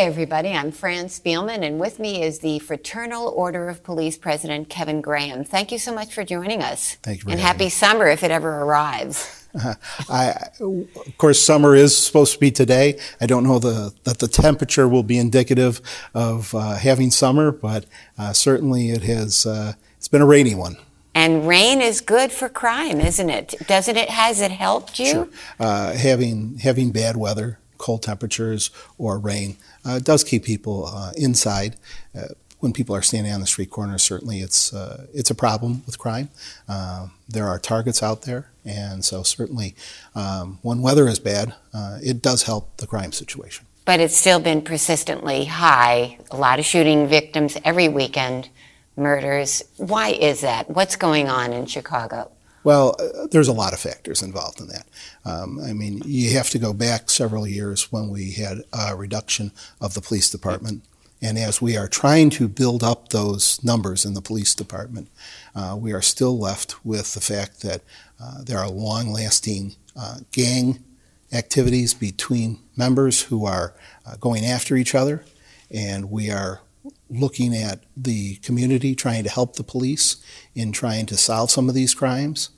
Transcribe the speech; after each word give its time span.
Hi, 0.00 0.06
everybody. 0.06 0.48
I'm 0.48 0.72
Fran 0.72 1.08
Spielman, 1.08 1.62
and 1.62 1.78
with 1.78 1.98
me 1.98 2.22
is 2.22 2.38
the 2.38 2.58
Fraternal 2.60 3.28
Order 3.28 3.68
of 3.68 3.84
Police 3.84 4.16
President 4.16 4.70
Kevin 4.70 5.02
Graham. 5.02 5.44
Thank 5.44 5.70
you 5.70 5.78
so 5.78 5.94
much 5.94 6.14
for 6.14 6.24
joining 6.24 6.62
us. 6.62 6.94
Thank 7.02 7.22
you. 7.22 7.30
And 7.30 7.38
happy 7.38 7.64
me. 7.64 7.68
summer 7.68 8.06
if 8.06 8.24
it 8.24 8.30
ever 8.30 8.62
arrives. 8.62 9.46
I, 10.08 10.48
of 10.58 11.18
course, 11.18 11.42
summer 11.42 11.74
is 11.74 11.94
supposed 11.94 12.32
to 12.32 12.40
be 12.40 12.50
today. 12.50 12.98
I 13.20 13.26
don't 13.26 13.44
know 13.44 13.58
the, 13.58 13.92
that 14.04 14.20
the 14.20 14.26
temperature 14.26 14.88
will 14.88 15.02
be 15.02 15.18
indicative 15.18 15.82
of 16.14 16.54
uh, 16.54 16.76
having 16.76 17.10
summer, 17.10 17.52
but 17.52 17.84
uh, 18.16 18.32
certainly 18.32 18.88
it 18.88 19.02
has. 19.02 19.44
Uh, 19.44 19.74
it's 19.98 20.08
been 20.08 20.22
a 20.22 20.26
rainy 20.26 20.54
one. 20.54 20.78
And 21.14 21.46
rain 21.46 21.82
is 21.82 22.00
good 22.00 22.32
for 22.32 22.48
crime, 22.48 23.02
isn't 23.02 23.28
it? 23.28 23.54
Doesn't 23.66 23.98
it? 23.98 24.08
Has 24.08 24.40
it 24.40 24.50
helped 24.50 24.98
you? 24.98 25.12
Sure. 25.12 25.28
Uh, 25.58 25.92
having 25.92 26.56
having 26.56 26.90
bad 26.90 27.18
weather, 27.18 27.58
cold 27.80 28.02
temperatures, 28.02 28.70
or 28.98 29.18
rain 29.18 29.56
uh, 29.84 29.98
does 29.98 30.22
keep 30.22 30.44
people 30.44 30.86
uh, 30.86 31.12
inside. 31.16 31.76
Uh, 32.16 32.28
when 32.60 32.72
people 32.74 32.94
are 32.94 33.02
standing 33.02 33.32
on 33.32 33.40
the 33.40 33.46
street 33.46 33.70
corner, 33.70 33.98
certainly 33.98 34.40
it's 34.40 34.72
uh, 34.72 35.06
it's 35.12 35.30
a 35.30 35.34
problem 35.34 35.82
with 35.86 35.98
crime. 35.98 36.28
Uh, 36.68 37.08
there 37.28 37.48
are 37.48 37.58
targets 37.58 38.02
out 38.02 38.22
there, 38.22 38.50
and 38.64 39.04
so 39.04 39.22
certainly 39.22 39.74
um, 40.14 40.58
when 40.62 40.82
weather 40.82 41.08
is 41.08 41.18
bad, 41.18 41.54
uh, 41.72 41.98
it 42.02 42.22
does 42.22 42.42
help 42.44 42.76
the 42.76 42.86
crime 42.86 43.12
situation. 43.12 43.66
But 43.86 43.98
it's 43.98 44.16
still 44.16 44.40
been 44.40 44.62
persistently 44.62 45.46
high. 45.46 46.18
A 46.30 46.36
lot 46.36 46.58
of 46.58 46.64
shooting 46.66 47.08
victims 47.08 47.56
every 47.64 47.88
weekend, 47.88 48.50
murders. 48.94 49.64
Why 49.78 50.10
is 50.10 50.42
that? 50.42 50.68
What's 50.68 50.96
going 50.96 51.28
on 51.28 51.52
in 51.52 51.66
Chicago? 51.66 52.30
Well, 52.62 52.96
uh, 52.98 53.26
there's 53.30 53.48
a 53.48 53.52
lot 53.52 53.72
of 53.72 53.80
factors 53.80 54.22
involved 54.22 54.60
in 54.60 54.68
that. 54.68 54.86
Um, 55.24 55.60
I 55.60 55.72
mean, 55.72 56.02
you 56.04 56.36
have 56.36 56.50
to 56.50 56.58
go 56.58 56.72
back 56.72 57.08
several 57.08 57.46
years 57.46 57.90
when 57.90 58.10
we 58.10 58.32
had 58.32 58.62
a 58.72 58.94
reduction 58.94 59.52
of 59.80 59.94
the 59.94 60.00
police 60.00 60.28
department. 60.30 60.84
And 61.22 61.38
as 61.38 61.60
we 61.60 61.76
are 61.76 61.88
trying 61.88 62.30
to 62.30 62.48
build 62.48 62.82
up 62.82 63.08
those 63.10 63.62
numbers 63.62 64.04
in 64.04 64.14
the 64.14 64.22
police 64.22 64.54
department, 64.54 65.08
uh, 65.54 65.76
we 65.78 65.92
are 65.92 66.02
still 66.02 66.38
left 66.38 66.84
with 66.84 67.14
the 67.14 67.20
fact 67.20 67.60
that 67.62 67.82
uh, 68.22 68.42
there 68.42 68.58
are 68.58 68.70
long 68.70 69.12
lasting 69.12 69.76
uh, 69.96 70.18
gang 70.32 70.82
activities 71.32 71.94
between 71.94 72.58
members 72.76 73.22
who 73.22 73.44
are 73.44 73.74
uh, 74.06 74.16
going 74.16 74.44
after 74.44 74.76
each 74.76 74.94
other. 74.94 75.24
And 75.70 76.10
we 76.10 76.30
are 76.30 76.60
looking 77.08 77.54
at 77.54 77.84
the 77.96 78.36
community, 78.36 78.94
trying 78.94 79.24
to 79.24 79.30
help 79.30 79.56
the 79.56 79.62
police 79.62 80.16
in 80.54 80.72
trying 80.72 81.06
to 81.06 81.16
solve 81.16 81.50
some 81.50 81.68
of 81.68 81.74
these 81.74 81.94
crimes. 81.94 82.50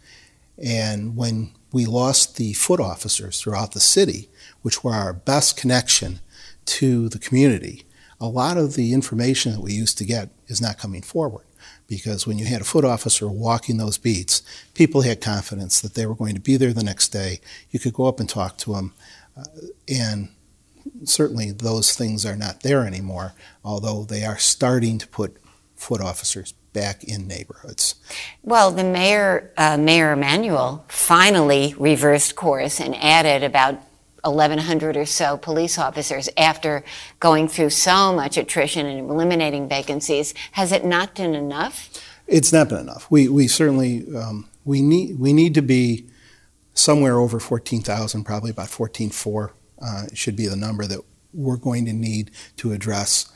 And 0.62 1.16
when 1.16 1.52
we 1.72 1.86
lost 1.86 2.36
the 2.36 2.52
foot 2.52 2.80
officers 2.80 3.40
throughout 3.40 3.72
the 3.72 3.80
city, 3.80 4.30
which 4.62 4.84
were 4.84 4.92
our 4.92 5.12
best 5.12 5.56
connection 5.56 6.20
to 6.66 7.08
the 7.08 7.18
community, 7.18 7.84
a 8.20 8.28
lot 8.28 8.56
of 8.56 8.74
the 8.74 8.92
information 8.92 9.52
that 9.52 9.60
we 9.60 9.72
used 9.72 9.98
to 9.98 10.04
get 10.04 10.30
is 10.46 10.62
not 10.62 10.78
coming 10.78 11.02
forward. 11.02 11.44
Because 11.88 12.26
when 12.26 12.38
you 12.38 12.46
had 12.46 12.60
a 12.60 12.64
foot 12.64 12.84
officer 12.84 13.28
walking 13.28 13.76
those 13.76 13.98
beats, 13.98 14.42
people 14.74 15.02
had 15.02 15.20
confidence 15.20 15.80
that 15.80 15.94
they 15.94 16.06
were 16.06 16.14
going 16.14 16.34
to 16.34 16.40
be 16.40 16.56
there 16.56 16.72
the 16.72 16.84
next 16.84 17.08
day. 17.08 17.40
You 17.70 17.80
could 17.80 17.92
go 17.92 18.06
up 18.06 18.20
and 18.20 18.28
talk 18.28 18.56
to 18.58 18.74
them. 18.74 18.94
Uh, 19.36 19.44
and 19.88 20.28
certainly 21.04 21.50
those 21.50 21.94
things 21.94 22.24
are 22.24 22.36
not 22.36 22.60
there 22.60 22.86
anymore, 22.86 23.34
although 23.64 24.04
they 24.04 24.24
are 24.24 24.38
starting 24.38 24.98
to 24.98 25.08
put 25.08 25.36
foot 25.74 26.00
officers 26.00 26.54
back 26.72 27.04
in 27.04 27.26
neighborhoods. 27.26 27.96
Well, 28.42 28.70
the 28.70 28.84
mayor, 28.84 29.52
uh, 29.56 29.76
Mayor 29.76 30.12
Emanuel, 30.12 30.84
finally 30.88 31.74
reversed 31.78 32.34
course 32.34 32.80
and 32.80 32.94
added 32.96 33.42
about 33.42 33.80
1,100 34.24 34.96
or 34.96 35.04
so 35.04 35.36
police 35.36 35.78
officers 35.78 36.28
after 36.36 36.84
going 37.20 37.48
through 37.48 37.70
so 37.70 38.14
much 38.14 38.36
attrition 38.36 38.86
and 38.86 39.10
eliminating 39.10 39.68
vacancies. 39.68 40.32
Has 40.52 40.72
it 40.72 40.84
not 40.84 41.14
been 41.14 41.34
enough? 41.34 41.90
It's 42.26 42.52
not 42.52 42.68
been 42.68 42.78
enough. 42.78 43.10
We, 43.10 43.28
we 43.28 43.48
certainly 43.48 44.04
um, 44.16 44.48
we 44.64 44.80
need 44.80 45.18
we 45.18 45.32
need 45.32 45.54
to 45.54 45.62
be 45.62 46.06
somewhere 46.74 47.18
over 47.18 47.38
14,000, 47.38 48.24
probably 48.24 48.50
about 48.50 48.68
14.4 48.68 49.50
uh, 49.80 50.06
should 50.14 50.36
be 50.36 50.46
the 50.46 50.56
number 50.56 50.86
that 50.86 51.00
we're 51.34 51.56
going 51.56 51.84
to 51.86 51.92
need 51.92 52.30
to 52.56 52.72
address 52.72 53.30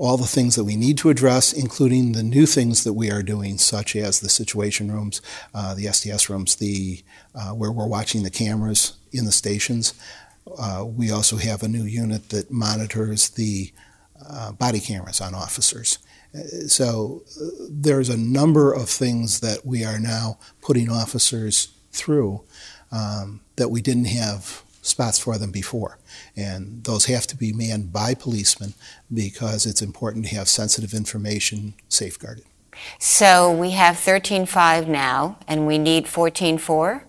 all 0.00 0.16
the 0.16 0.26
things 0.26 0.56
that 0.56 0.64
we 0.64 0.76
need 0.76 0.96
to 0.96 1.10
address, 1.10 1.52
including 1.52 2.12
the 2.12 2.22
new 2.22 2.46
things 2.46 2.84
that 2.84 2.94
we 2.94 3.10
are 3.10 3.22
doing, 3.22 3.58
such 3.58 3.94
as 3.94 4.20
the 4.20 4.30
situation 4.30 4.90
rooms, 4.90 5.20
uh, 5.54 5.74
the 5.74 5.84
SDS 5.84 6.30
rooms, 6.30 6.56
the 6.56 7.02
uh, 7.34 7.50
where 7.50 7.70
we're 7.70 7.86
watching 7.86 8.22
the 8.22 8.30
cameras 8.30 8.94
in 9.12 9.26
the 9.26 9.32
stations. 9.32 9.92
Uh, 10.58 10.86
we 10.86 11.10
also 11.10 11.36
have 11.36 11.62
a 11.62 11.68
new 11.68 11.84
unit 11.84 12.30
that 12.30 12.50
monitors 12.50 13.28
the 13.30 13.72
uh, 14.26 14.52
body 14.52 14.80
cameras 14.80 15.20
on 15.20 15.34
officers. 15.34 15.98
Uh, 16.34 16.66
So 16.66 17.22
uh, 17.38 17.66
there's 17.68 18.08
a 18.08 18.16
number 18.16 18.72
of 18.72 18.88
things 18.88 19.40
that 19.40 19.66
we 19.66 19.84
are 19.84 20.00
now 20.00 20.38
putting 20.62 20.88
officers 20.90 21.68
through 21.92 22.40
um, 22.90 23.40
that 23.56 23.68
we 23.68 23.82
didn't 23.82 24.06
have 24.06 24.62
spots 24.82 25.18
for 25.18 25.38
them 25.38 25.50
before. 25.50 25.98
And 26.36 26.84
those 26.84 27.06
have 27.06 27.26
to 27.28 27.36
be 27.36 27.52
manned 27.52 27.92
by 27.92 28.14
policemen 28.14 28.74
because 29.12 29.66
it's 29.66 29.82
important 29.82 30.26
to 30.26 30.34
have 30.34 30.48
sensitive 30.48 30.94
information 30.94 31.74
safeguarded. 31.88 32.44
So 32.98 33.52
we 33.52 33.70
have 33.70 33.96
13.5 33.96 34.86
now, 34.86 35.38
and 35.46 35.66
we 35.66 35.78
need 35.78 36.06
14.4. 36.06 37.02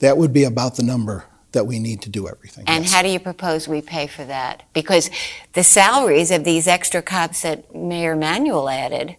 That 0.00 0.18
would 0.18 0.32
be 0.32 0.44
about 0.44 0.76
the 0.76 0.82
number 0.82 1.24
that 1.52 1.66
we 1.66 1.78
need 1.78 2.02
to 2.02 2.10
do 2.10 2.28
everything. 2.28 2.64
And 2.66 2.84
yes. 2.84 2.92
how 2.92 3.02
do 3.02 3.08
you 3.08 3.18
propose 3.18 3.66
we 3.66 3.80
pay 3.80 4.06
for 4.06 4.24
that? 4.24 4.64
Because 4.74 5.10
the 5.54 5.64
salaries 5.64 6.30
of 6.30 6.44
these 6.44 6.68
extra 6.68 7.00
cops 7.00 7.42
that 7.42 7.74
Mayor 7.74 8.12
Emanuel 8.12 8.68
added 8.68 9.16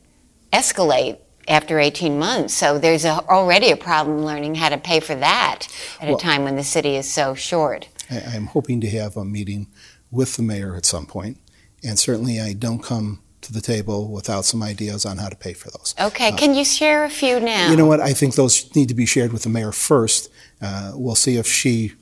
escalate 0.54 1.18
after 1.48 1.80
18 1.80 2.20
months. 2.20 2.54
So 2.54 2.78
there's 2.78 3.06
a, 3.06 3.24
already 3.30 3.72
a 3.72 3.78
problem 3.78 4.24
learning 4.26 4.56
how 4.56 4.70
to 4.70 4.78
pay 4.78 5.00
for 5.00 5.16
that 5.16 5.68
at 6.02 6.08
Well- 6.08 6.18
a 6.18 6.20
time 6.20 6.44
when 6.44 6.56
the 6.56 6.64
city 6.64 6.96
is 6.96 7.12
so 7.12 7.34
short. 7.36 7.88
I, 8.10 8.20
I'm 8.36 8.48
hoping 8.48 8.82
to 8.82 8.90
have 8.92 9.18
a 9.18 9.26
meeting 9.26 9.68
with 10.12 10.36
the 10.38 10.44
mayor 10.44 10.76
at 10.76 10.86
some 10.86 11.06
point, 11.06 11.38
and 11.84 12.00
certainly 12.00 12.40
I 12.40 12.54
don't 12.54 12.82
come 12.84 13.22
to 13.42 13.54
the 13.54 13.62
table 13.62 14.10
without 14.10 14.46
some 14.46 14.64
ideas 14.64 15.06
on 15.06 15.18
how 15.18 15.30
to 15.30 15.36
pay 15.36 15.54
for 15.54 15.70
those. 15.72 15.94
Okay, 16.00 16.32
can 16.32 16.54
you 16.56 16.66
share 16.66 17.04
a 17.06 17.10
few 17.10 17.40
now? 17.40 17.68
Uh, 17.68 17.72
You 17.72 17.78
know 17.78 17.86
what? 17.86 18.00
I 18.02 18.14
think 18.14 18.36
those 18.36 18.74
need 18.76 18.88
to 18.90 18.96
be 18.96 19.06
shared 19.06 19.32
with 19.32 19.44
the 19.44 19.50
mayor 19.50 19.72
first. 19.72 20.30
Uh, 20.62 20.92
we'll 20.96 21.16
see 21.16 21.38
if 21.38 21.48
she 21.48 21.94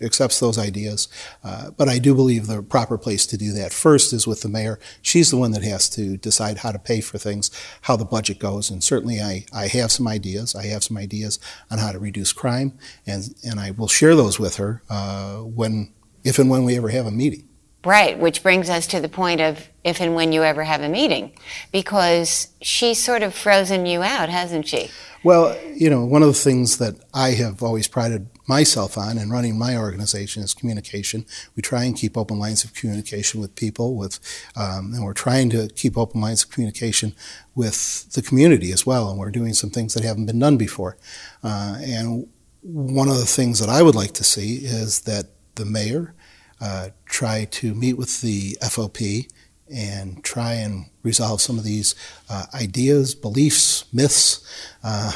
accepts 0.00 0.40
those 0.40 0.58
ideas. 0.58 1.08
Uh, 1.42 1.70
but 1.70 1.88
I 1.88 1.98
do 1.98 2.14
believe 2.14 2.46
the 2.46 2.62
proper 2.62 2.98
place 2.98 3.26
to 3.26 3.36
do 3.36 3.52
that 3.52 3.72
first 3.72 4.12
is 4.12 4.26
with 4.26 4.42
the 4.42 4.48
mayor. 4.48 4.78
She's 5.02 5.30
the 5.30 5.36
one 5.36 5.52
that 5.52 5.62
has 5.62 5.88
to 5.90 6.16
decide 6.16 6.58
how 6.58 6.72
to 6.72 6.78
pay 6.78 7.00
for 7.00 7.18
things, 7.18 7.50
how 7.82 7.96
the 7.96 8.04
budget 8.04 8.38
goes. 8.38 8.70
And 8.70 8.82
certainly 8.82 9.20
I, 9.20 9.46
I 9.52 9.68
have 9.68 9.92
some 9.92 10.08
ideas. 10.08 10.54
I 10.54 10.66
have 10.66 10.84
some 10.84 10.96
ideas 10.96 11.38
on 11.70 11.78
how 11.78 11.92
to 11.92 11.98
reduce 11.98 12.32
crime, 12.32 12.78
and, 13.06 13.34
and 13.44 13.58
I 13.60 13.70
will 13.70 13.88
share 13.88 14.14
those 14.14 14.38
with 14.38 14.56
her 14.56 14.82
uh, 14.90 15.38
when, 15.38 15.92
if 16.24 16.38
and 16.38 16.50
when 16.50 16.64
we 16.64 16.76
ever 16.76 16.88
have 16.88 17.06
a 17.06 17.10
meeting. 17.10 17.48
Right, 17.84 18.18
which 18.18 18.42
brings 18.42 18.68
us 18.68 18.88
to 18.88 19.00
the 19.00 19.08
point 19.08 19.40
of 19.40 19.68
if 19.84 20.00
and 20.00 20.16
when 20.16 20.32
you 20.32 20.42
ever 20.42 20.64
have 20.64 20.80
a 20.80 20.88
meeting, 20.88 21.30
because 21.70 22.48
she's 22.60 23.00
sort 23.00 23.22
of 23.22 23.32
frozen 23.32 23.86
you 23.86 24.02
out, 24.02 24.28
hasn't 24.28 24.66
she? 24.66 24.90
Well, 25.22 25.56
you 25.72 25.88
know, 25.88 26.04
one 26.04 26.22
of 26.22 26.28
the 26.28 26.34
things 26.34 26.78
that 26.78 26.96
I 27.14 27.30
have 27.30 27.62
always 27.62 27.86
prided 27.86 28.28
myself 28.48 28.96
on 28.96 29.18
and 29.18 29.30
running 29.30 29.58
my 29.58 29.76
organization 29.76 30.42
is 30.42 30.54
communication. 30.54 31.26
We 31.54 31.62
try 31.62 31.84
and 31.84 31.96
keep 31.96 32.16
open 32.16 32.38
lines 32.38 32.64
of 32.64 32.74
communication 32.74 33.40
with 33.40 33.54
people, 33.54 33.96
with, 33.96 34.18
um, 34.56 34.92
and 34.94 35.04
we're 35.04 35.12
trying 35.12 35.50
to 35.50 35.68
keep 35.68 35.96
open 35.96 36.20
lines 36.20 36.44
of 36.44 36.50
communication 36.50 37.14
with 37.54 38.10
the 38.12 38.22
community 38.22 38.72
as 38.72 38.86
well. 38.86 39.10
And 39.10 39.18
we're 39.18 39.30
doing 39.30 39.54
some 39.54 39.70
things 39.70 39.94
that 39.94 40.04
haven't 40.04 40.26
been 40.26 40.38
done 40.38 40.56
before. 40.56 40.96
Uh, 41.42 41.78
and 41.80 42.28
one 42.62 43.08
of 43.08 43.18
the 43.18 43.26
things 43.26 43.60
that 43.60 43.68
I 43.68 43.82
would 43.82 43.94
like 43.94 44.12
to 44.14 44.24
see 44.24 44.56
is 44.56 45.02
that 45.02 45.26
the 45.54 45.64
mayor 45.64 46.14
uh, 46.60 46.88
try 47.04 47.44
to 47.44 47.74
meet 47.74 47.94
with 47.94 48.20
the 48.20 48.56
FOP 48.62 49.28
and 49.72 50.22
try 50.22 50.54
and 50.54 50.86
resolve 51.02 51.40
some 51.40 51.58
of 51.58 51.64
these 51.64 51.94
uh, 52.30 52.46
ideas, 52.54 53.14
beliefs, 53.14 53.84
myths, 53.92 54.44
uh, 54.84 55.12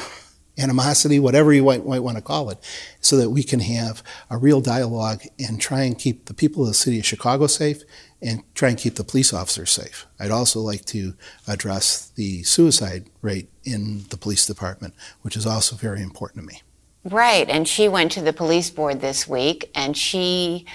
animosity, 0.58 1.18
whatever 1.18 1.52
you 1.52 1.64
might, 1.64 1.86
might 1.86 2.02
want 2.02 2.16
to 2.16 2.22
call 2.22 2.50
it, 2.50 2.58
so 3.00 3.16
that 3.16 3.30
we 3.30 3.42
can 3.42 3.60
have 3.60 4.02
a 4.28 4.36
real 4.36 4.60
dialogue 4.60 5.22
and 5.38 5.60
try 5.60 5.82
and 5.82 5.98
keep 5.98 6.26
the 6.26 6.34
people 6.34 6.62
of 6.62 6.68
the 6.68 6.74
city 6.74 6.98
of 6.98 7.06
Chicago 7.06 7.46
safe 7.46 7.82
and 8.22 8.42
try 8.54 8.68
and 8.68 8.78
keep 8.78 8.96
the 8.96 9.04
police 9.04 9.32
officers 9.32 9.70
safe. 9.70 10.06
I'd 10.18 10.30
also 10.30 10.60
like 10.60 10.84
to 10.86 11.14
address 11.46 12.10
the 12.16 12.42
suicide 12.42 13.06
rate 13.22 13.48
in 13.64 14.04
the 14.10 14.16
police 14.16 14.46
department, 14.46 14.94
which 15.22 15.36
is 15.36 15.46
also 15.46 15.76
very 15.76 16.02
important 16.02 16.42
to 16.42 16.46
me. 16.46 16.62
Right, 17.02 17.48
and 17.48 17.66
she 17.66 17.88
went 17.88 18.12
to 18.12 18.20
the 18.20 18.32
police 18.32 18.68
board 18.68 19.00
this 19.00 19.26
week 19.26 19.70
and 19.74 19.96
she 19.96 20.66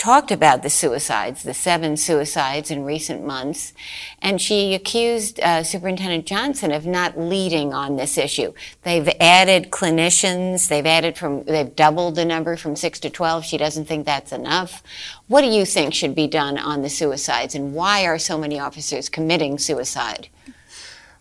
talked 0.00 0.30
about 0.30 0.62
the 0.62 0.70
suicides, 0.70 1.42
the 1.42 1.52
seven 1.52 1.94
suicides 1.94 2.70
in 2.70 2.84
recent 2.84 3.22
months, 3.22 3.74
and 4.22 4.40
she 4.40 4.74
accused 4.74 5.38
uh, 5.40 5.62
Superintendent 5.62 6.24
Johnson 6.24 6.72
of 6.72 6.86
not 6.86 7.18
leading 7.18 7.74
on 7.74 7.96
this 7.96 8.16
issue. 8.16 8.54
They've 8.82 9.10
added 9.20 9.70
clinicians, 9.70 10.68
they've 10.68 10.86
added 10.86 11.18
from, 11.18 11.44
they've 11.44 11.76
doubled 11.76 12.14
the 12.14 12.24
number 12.24 12.56
from 12.56 12.76
six 12.76 12.98
to 13.00 13.10
12. 13.10 13.44
She 13.44 13.58
doesn't 13.58 13.84
think 13.84 14.06
that's 14.06 14.32
enough. 14.32 14.82
What 15.28 15.42
do 15.42 15.48
you 15.48 15.66
think 15.66 15.92
should 15.92 16.14
be 16.14 16.26
done 16.26 16.56
on 16.56 16.80
the 16.80 16.88
suicides, 16.88 17.54
and 17.54 17.74
why 17.74 18.06
are 18.06 18.18
so 18.18 18.38
many 18.38 18.58
officers 18.58 19.10
committing 19.10 19.58
suicide? 19.58 20.30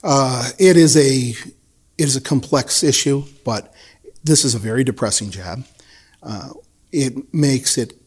Uh, 0.01 0.51
it 0.57 0.77
is 0.77 0.95
a 0.95 1.33
it 1.97 2.05
is 2.05 2.15
a 2.15 2.21
complex 2.21 2.81
issue, 2.81 3.25
but 3.43 3.73
this 4.23 4.45
is 4.45 4.55
a 4.55 4.59
very 4.59 4.85
depressing 4.85 5.31
job. 5.31 5.65
Uh, 6.23 6.51
it 6.93 7.33
makes 7.33 7.77
it 7.77 7.98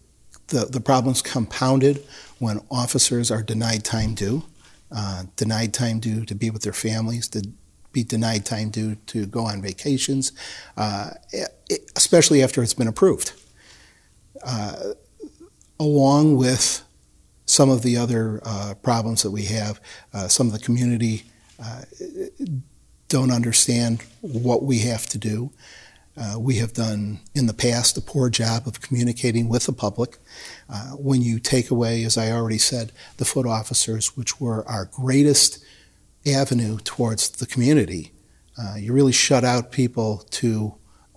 the, 0.49 0.67
the 0.67 0.81
problem's 0.81 1.23
compounded 1.23 2.05
when 2.39 2.61
officers 2.71 3.31
are 3.31 3.43
denied 3.43 3.85
time 3.85 4.15
due, 4.15 4.45
uh, 4.91 5.25
denied 5.37 5.73
time 5.73 6.01
due 6.01 6.25
to 6.25 6.35
be 6.35 6.51
with 6.51 6.63
their 6.63 6.73
families, 6.73 7.29
to 7.29 7.49
be 7.93 8.03
denied 8.03 8.45
time 8.45 8.71
due 8.71 8.97
to 9.07 9.27
go 9.27 9.47
on 9.47 9.63
vacations, 9.63 10.33
uh, 10.77 11.11
it, 11.31 11.91
especially 11.97 12.43
after 12.43 12.63
it's 12.63 12.75
been 12.75 12.89
approved. 12.89 13.33
Uh, 14.45 14.95
along 15.79 16.37
with 16.37 16.83
some 17.47 17.71
of 17.71 17.83
the 17.83 17.97
other 17.97 18.41
uh, 18.45 18.75
problems 18.83 19.23
that 19.23 19.31
we 19.31 19.45
have, 19.45 19.81
uh, 20.15 20.29
some 20.29 20.47
of 20.47 20.53
the 20.53 20.59
community 20.59 21.25
uh, 21.63 21.83
don't 23.09 23.31
understand 23.31 24.03
what 24.21 24.63
we 24.63 24.79
have 24.81 25.07
to 25.07 25.19
do. 25.19 25.51
Uh, 26.17 26.39
we 26.39 26.57
have 26.57 26.75
done 26.75 27.21
in 27.35 27.47
the 27.47 27.55
past 27.55 27.97
a 27.97 28.01
poor 28.01 28.29
job 28.29 28.67
of 28.67 28.83
communicating 28.83 29.49
with 29.49 29.65
the 29.65 29.73
public. 29.73 30.19
Uh, 30.69 30.91
when 30.91 31.23
you 31.23 31.39
take 31.39 31.71
away, 31.71 32.05
as 32.05 32.19
I 32.19 32.31
already 32.31 32.59
said, 32.59 32.93
the 33.17 33.25
foot 33.25 33.47
officers, 33.47 34.17
which 34.17 34.39
were 34.41 34.69
our 34.69 34.85
greatest 34.85 35.65
avenue 36.27 36.79
towards 36.85 37.31
the 37.31 37.47
community, 37.47 38.13
uh, 38.59 38.75
you 38.77 38.93
really 38.93 39.13
shut 39.13 39.45
out 39.45 39.73
people 39.73 40.19
to 40.31 40.75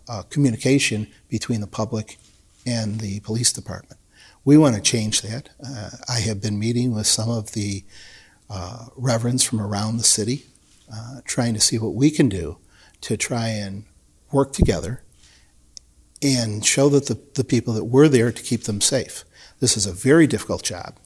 uh, 0.08 0.24
communication 0.30 1.08
between 1.28 1.60
the 1.60 1.68
public 1.68 2.18
and 2.66 3.02
the 3.02 3.20
police 3.20 3.52
department. 3.52 4.00
We 4.46 4.58
want 4.58 4.76
to 4.76 4.82
change 4.82 5.22
that. 5.24 5.50
Uh, 5.66 5.90
I 6.08 6.20
have 6.20 6.42
been 6.42 6.58
meeting 6.58 6.94
with 6.94 7.08
some 7.08 7.30
of 7.30 7.52
the 7.52 7.84
uh, 8.50 8.86
reverends 8.96 9.44
from 9.44 9.60
around 9.60 9.98
the 9.98 10.04
city, 10.04 10.46
trying 11.26 11.56
to 11.56 11.60
see 11.60 11.80
what 11.80 11.96
we 11.96 12.12
can 12.12 12.30
do 12.30 12.60
to 13.02 13.18
try 13.18 13.50
and 13.50 13.84
work 14.36 14.52
together 14.52 15.02
and 16.22 16.66
show 16.66 16.90
that 16.90 17.08
the, 17.08 17.18
the 17.36 17.44
people 17.44 17.74
that 17.74 17.86
were 17.86 18.10
there 18.10 18.32
to 18.32 18.44
keep 18.44 18.64
them 18.66 18.82
safe. 18.82 19.24
This 19.62 19.78
is 19.78 19.86
a 19.86 19.94
very 19.94 20.28
difficult 20.28 20.62
job. 20.64 20.98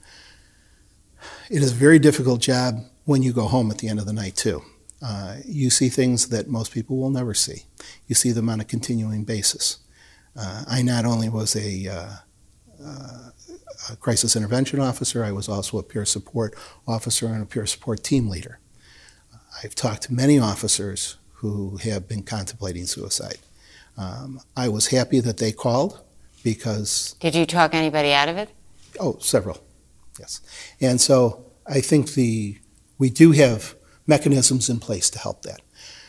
It 1.49 1.61
is 1.61 1.71
a 1.71 1.75
very 1.75 1.99
difficult 1.99 2.41
job 2.41 2.79
when 3.05 3.21
you 3.21 3.31
go 3.31 3.45
home 3.45 3.69
at 3.69 3.77
the 3.77 3.87
end 3.87 3.99
of 3.99 4.05
the 4.07 4.13
night, 4.13 4.35
too. 4.35 4.63
Uh, 5.01 5.37
you 5.45 5.69
see 5.69 5.89
things 5.89 6.29
that 6.29 6.47
most 6.47 6.71
people 6.71 6.97
will 6.97 7.09
never 7.09 7.33
see. 7.33 7.65
You 8.07 8.15
see 8.15 8.31
them 8.31 8.49
on 8.49 8.59
a 8.59 8.65
continuing 8.65 9.23
basis. 9.23 9.77
Uh, 10.35 10.63
I 10.67 10.81
not 10.81 11.05
only 11.05 11.29
was 11.29 11.55
a, 11.55 11.87
uh, 11.87 12.09
uh 12.83 13.29
a, 13.91 13.95
crisis 13.95 14.35
intervention 14.35 14.79
officer, 14.79 15.23
I 15.23 15.31
was 15.31 15.47
also 15.47 15.77
a 15.77 15.83
peer 15.83 16.05
support 16.05 16.55
officer 16.87 17.27
and 17.27 17.41
a 17.41 17.45
peer 17.45 17.65
support 17.65 18.03
team 18.03 18.27
leader. 18.27 18.59
I've 19.63 19.75
talked 19.75 20.03
to 20.03 20.13
many 20.13 20.37
officers 20.37 21.17
who 21.39 21.77
have 21.77 22.07
been 22.07 22.21
contemplating 22.21 22.85
suicide. 22.85 23.37
Um, 23.97 24.41
I 24.57 24.67
was 24.67 24.87
happy 24.87 25.21
that 25.21 25.37
they 25.37 25.53
called 25.53 26.01
because. 26.43 27.15
Did 27.21 27.33
you 27.33 27.45
talk 27.45 27.73
anybody 27.73 28.11
out 28.11 28.27
of 28.27 28.37
it? 28.37 28.49
Oh, 28.99 29.17
several, 29.19 29.57
yes. 30.19 30.41
And 30.81 30.99
so 30.99 31.45
I 31.65 31.79
think 31.79 32.13
the 32.13 32.57
we 32.97 33.09
do 33.09 33.31
have 33.31 33.75
mechanisms 34.05 34.69
in 34.69 34.79
place 34.79 35.09
to 35.11 35.19
help 35.19 35.43
that. 35.43 35.61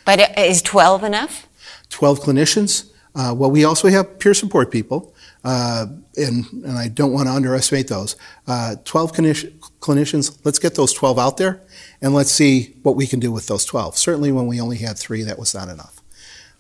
But 0.05 0.37
is 0.37 0.63
12 0.63 1.05
enough? 1.05 1.47
12 1.91 2.21
clinicians. 2.21 2.91
Uh, 3.15 3.35
well, 3.37 3.51
we 3.51 3.65
also 3.65 3.89
have 3.89 4.19
peer 4.19 4.35
support 4.35 4.71
people, 4.73 5.15
uh, 5.45 5.87
and, 6.17 6.45
and 6.53 6.79
I 6.79 6.89
don't 6.89 7.13
want 7.13 7.29
to 7.29 7.33
underestimate 7.33 7.89
those. 7.89 8.17
Uh, 8.47 8.77
12 8.85 9.13
clinic- 9.13 9.61
clinicians, 9.81 10.39
let's 10.45 10.59
get 10.59 10.75
those 10.75 10.93
12 10.93 11.19
out 11.19 11.37
there 11.37 11.63
and 12.03 12.15
let's 12.15 12.31
see 12.31 12.77
what 12.83 12.97
we 12.97 13.07
can 13.07 13.21
do 13.21 13.33
with 13.33 13.47
those 13.47 13.65
12. 13.65 13.97
Certainly, 13.97 14.33
when 14.33 14.47
we 14.47 14.61
only 14.61 14.79
had 14.79 14.99
three, 14.99 15.23
that 15.23 15.39
was 15.39 15.55
not 15.55 15.69
enough. 15.69 16.01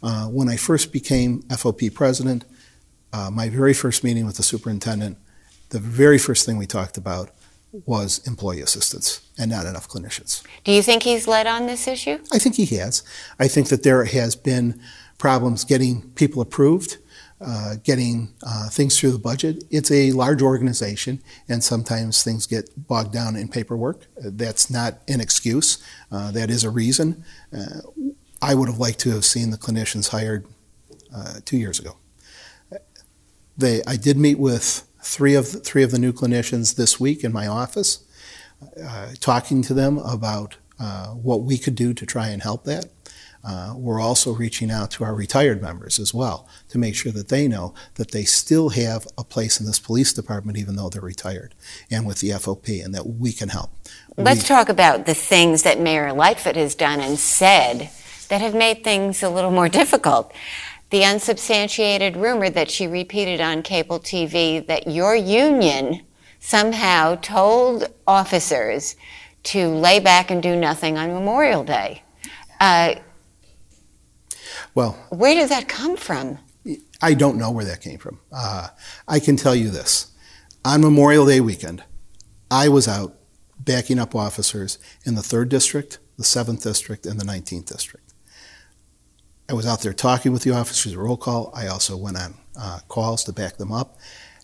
Uh, 0.02 0.26
when 0.26 0.48
I 0.48 0.56
first 0.56 0.92
became 0.92 1.42
FOP 1.50 1.92
president, 1.92 2.44
uh, 3.12 3.30
my 3.30 3.48
very 3.48 3.74
first 3.74 4.02
meeting 4.02 4.24
with 4.24 4.36
the 4.36 4.42
superintendent, 4.42 5.18
the 5.70 5.78
very 5.78 6.18
first 6.18 6.46
thing 6.46 6.56
we 6.56 6.66
talked 6.66 6.96
about 6.96 7.30
was 7.86 8.26
employee 8.26 8.60
assistance 8.60 9.20
and 9.38 9.50
not 9.50 9.66
enough 9.66 9.88
clinicians. 9.88 10.42
Do 10.64 10.72
you 10.72 10.82
think 10.82 11.02
he's 11.02 11.28
led 11.28 11.46
on 11.46 11.66
this 11.66 11.86
issue? 11.86 12.18
I 12.32 12.38
think 12.38 12.56
he 12.56 12.66
has. 12.76 13.02
I 13.38 13.46
think 13.46 13.68
that 13.68 13.82
there 13.82 14.04
has 14.04 14.34
been 14.34 14.80
problems 15.18 15.64
getting 15.64 16.10
people 16.12 16.42
approved 16.42 16.96
uh, 17.40 17.76
getting 17.82 18.34
uh, 18.42 18.68
things 18.68 18.98
through 18.98 19.12
the 19.12 19.18
budget. 19.18 19.64
It's 19.70 19.90
a 19.90 20.12
large 20.12 20.42
organization, 20.42 21.22
and 21.48 21.64
sometimes 21.64 22.22
things 22.22 22.46
get 22.46 22.68
bogged 22.76 23.12
down 23.12 23.34
in 23.34 23.48
paperwork. 23.48 24.06
That's 24.16 24.68
not 24.70 24.98
an 25.08 25.22
excuse. 25.22 25.82
Uh, 26.12 26.30
that 26.32 26.50
is 26.50 26.64
a 26.64 26.70
reason. 26.70 27.24
Uh, 27.50 27.80
I 28.42 28.54
would 28.54 28.68
have 28.68 28.78
liked 28.78 28.98
to 29.00 29.10
have 29.10 29.24
seen 29.24 29.50
the 29.50 29.56
clinicians 29.56 30.10
hired 30.10 30.46
uh, 31.14 31.40
two 31.46 31.56
years 31.56 31.78
ago. 31.78 31.96
They, 33.56 33.82
I 33.86 33.96
did 33.96 34.18
meet 34.18 34.38
with 34.38 34.86
three 35.02 35.34
of 35.34 35.52
the, 35.52 35.60
three 35.60 35.82
of 35.82 35.92
the 35.92 35.98
new 35.98 36.12
clinicians 36.12 36.76
this 36.76 37.00
week 37.00 37.24
in 37.24 37.32
my 37.32 37.46
office, 37.46 38.04
talking 39.20 39.62
to 39.62 39.72
them 39.72 39.96
about 39.96 40.56
what 41.14 41.42
we 41.42 41.56
could 41.56 41.74
do 41.74 41.94
to 41.94 42.04
try 42.04 42.28
and 42.28 42.42
help 42.42 42.64
that. 42.64 42.86
Uh, 43.42 43.72
we're 43.74 44.00
also 44.00 44.32
reaching 44.32 44.70
out 44.70 44.90
to 44.90 45.04
our 45.04 45.14
retired 45.14 45.62
members 45.62 45.98
as 45.98 46.12
well 46.12 46.46
to 46.68 46.78
make 46.78 46.94
sure 46.94 47.10
that 47.10 47.28
they 47.28 47.48
know 47.48 47.74
that 47.94 48.10
they 48.10 48.24
still 48.24 48.70
have 48.70 49.06
a 49.16 49.24
place 49.24 49.58
in 49.58 49.66
this 49.66 49.78
police 49.78 50.12
department 50.12 50.58
even 50.58 50.76
though 50.76 50.90
they're 50.90 51.00
retired 51.00 51.54
and 51.90 52.06
with 52.06 52.20
the 52.20 52.30
FOP 52.30 52.84
and 52.84 52.94
that 52.94 53.06
we 53.06 53.32
can 53.32 53.48
help. 53.48 53.70
Let's 54.16 54.42
we, 54.42 54.48
talk 54.48 54.68
about 54.68 55.06
the 55.06 55.14
things 55.14 55.62
that 55.62 55.80
Mayor 55.80 56.12
Lightfoot 56.12 56.56
has 56.56 56.74
done 56.74 57.00
and 57.00 57.18
said 57.18 57.90
that 58.28 58.40
have 58.42 58.54
made 58.54 58.84
things 58.84 59.22
a 59.22 59.30
little 59.30 59.50
more 59.50 59.68
difficult. 59.68 60.32
The 60.90 61.04
unsubstantiated 61.04 62.16
rumor 62.16 62.50
that 62.50 62.70
she 62.70 62.86
repeated 62.86 63.40
on 63.40 63.62
cable 63.62 64.00
TV 64.00 64.66
that 64.66 64.86
your 64.88 65.14
union 65.14 66.02
somehow 66.40 67.14
told 67.16 67.86
officers 68.06 68.96
to 69.42 69.68
lay 69.68 69.98
back 70.00 70.30
and 70.30 70.42
do 70.42 70.56
nothing 70.56 70.98
on 70.98 71.12
Memorial 71.12 71.64
Day. 71.64 72.02
Uh, 72.58 72.96
well, 74.74 74.92
where 75.10 75.34
did 75.34 75.48
that 75.50 75.68
come 75.68 75.96
from? 75.96 76.38
I 77.02 77.14
don't 77.14 77.38
know 77.38 77.50
where 77.50 77.64
that 77.64 77.80
came 77.80 77.98
from. 77.98 78.20
Uh, 78.32 78.68
I 79.08 79.18
can 79.18 79.36
tell 79.36 79.54
you 79.54 79.70
this. 79.70 80.12
On 80.64 80.80
Memorial 80.80 81.26
Day 81.26 81.40
weekend, 81.40 81.82
I 82.50 82.68
was 82.68 82.86
out 82.86 83.14
backing 83.58 83.98
up 83.98 84.14
officers 84.14 84.78
in 85.04 85.14
the 85.14 85.22
3rd 85.22 85.48
District, 85.48 85.98
the 86.16 86.24
7th 86.24 86.62
District, 86.62 87.06
and 87.06 87.18
the 87.18 87.24
19th 87.24 87.66
District. 87.66 88.12
I 89.48 89.54
was 89.54 89.66
out 89.66 89.80
there 89.80 89.92
talking 89.92 90.32
with 90.32 90.42
the 90.42 90.52
officers, 90.52 90.92
at 90.92 90.98
roll 90.98 91.16
call. 91.16 91.50
I 91.54 91.66
also 91.66 91.96
went 91.96 92.18
on 92.18 92.34
uh, 92.58 92.80
calls 92.88 93.24
to 93.24 93.32
back 93.32 93.56
them 93.56 93.72
up. 93.72 93.98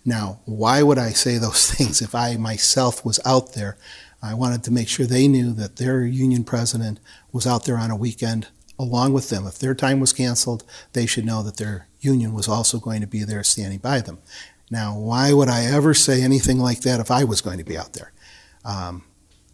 Now, 0.04 0.40
why 0.45 0.83
would 0.83 0.99
I 0.99 1.11
say 1.11 1.38
those 1.38 1.71
things 1.71 2.00
if 2.00 2.14
I 2.14 2.37
myself 2.37 3.04
was 3.04 3.21
out 3.25 3.52
there? 3.52 3.76
I 4.23 4.35
wanted 4.35 4.64
to 4.64 4.73
make 4.73 4.88
sure 4.88 5.06
they 5.06 5.28
knew 5.28 5.52
that 5.52 5.76
their 5.76 6.04
union 6.04 6.42
president 6.42 6.99
was 7.33 7.47
out 7.47 7.64
there 7.64 7.78
on 7.78 7.90
a 7.90 7.97
weekend 7.97 8.49
along 8.78 9.12
with 9.12 9.30
them. 9.30 9.47
If 9.47 9.59
their 9.59 9.75
time 9.75 10.00
was 10.00 10.12
canceled, 10.12 10.64
they 10.92 11.06
should 11.06 11.25
know 11.25 11.42
that 11.42 11.56
their 11.56 11.88
union 12.00 12.35
was 12.35 12.49
also 12.49 12.78
going 12.78 13.00
to 13.00 13.06
be 13.06 13.25
there 13.25 13.42
standing 13.42 13.78
by 13.78 14.00
them. 14.00 14.18
Now, 14.71 14.97
why 14.99 15.33
would 15.33 15.49
I 15.49 15.64
ever 15.64 15.95
say 15.95 16.23
anything 16.23 16.59
like 16.59 16.80
that 16.80 17.00
if 17.00 17.11
I 17.11 17.25
was 17.25 17.40
going 17.40 17.59
to 17.59 17.64
be 17.64 17.78
out 17.78 17.92
there? 17.95 18.12
Um, 18.64 19.04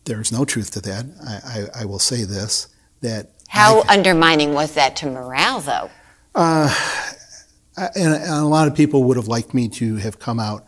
there's 0.05 0.33
no 0.33 0.45
truth 0.45 0.71
to 0.73 0.81
that. 0.81 1.05
I, 1.26 1.61
I, 1.79 1.83
I 1.83 1.85
will 1.85 1.99
say 1.99 2.25
this 2.25 2.69
that 3.02 3.31
How 3.49 3.81
I- 3.83 3.95
undermining 3.95 4.55
was 4.55 4.75
that 4.75 4.97
to 4.97 5.07
morale, 5.11 5.61
though? 5.61 5.91
uh, 6.35 6.75
and, 7.76 8.14
and 8.14 8.31
a 8.33 8.45
lot 8.45 8.69
of 8.69 8.75
people 8.75 9.05
would 9.05 9.17
have 9.17 9.29
liked 9.29 9.55
me 9.55 9.69
to 9.69 9.97
have 9.97 10.19
come 10.19 10.38
out 10.41 10.64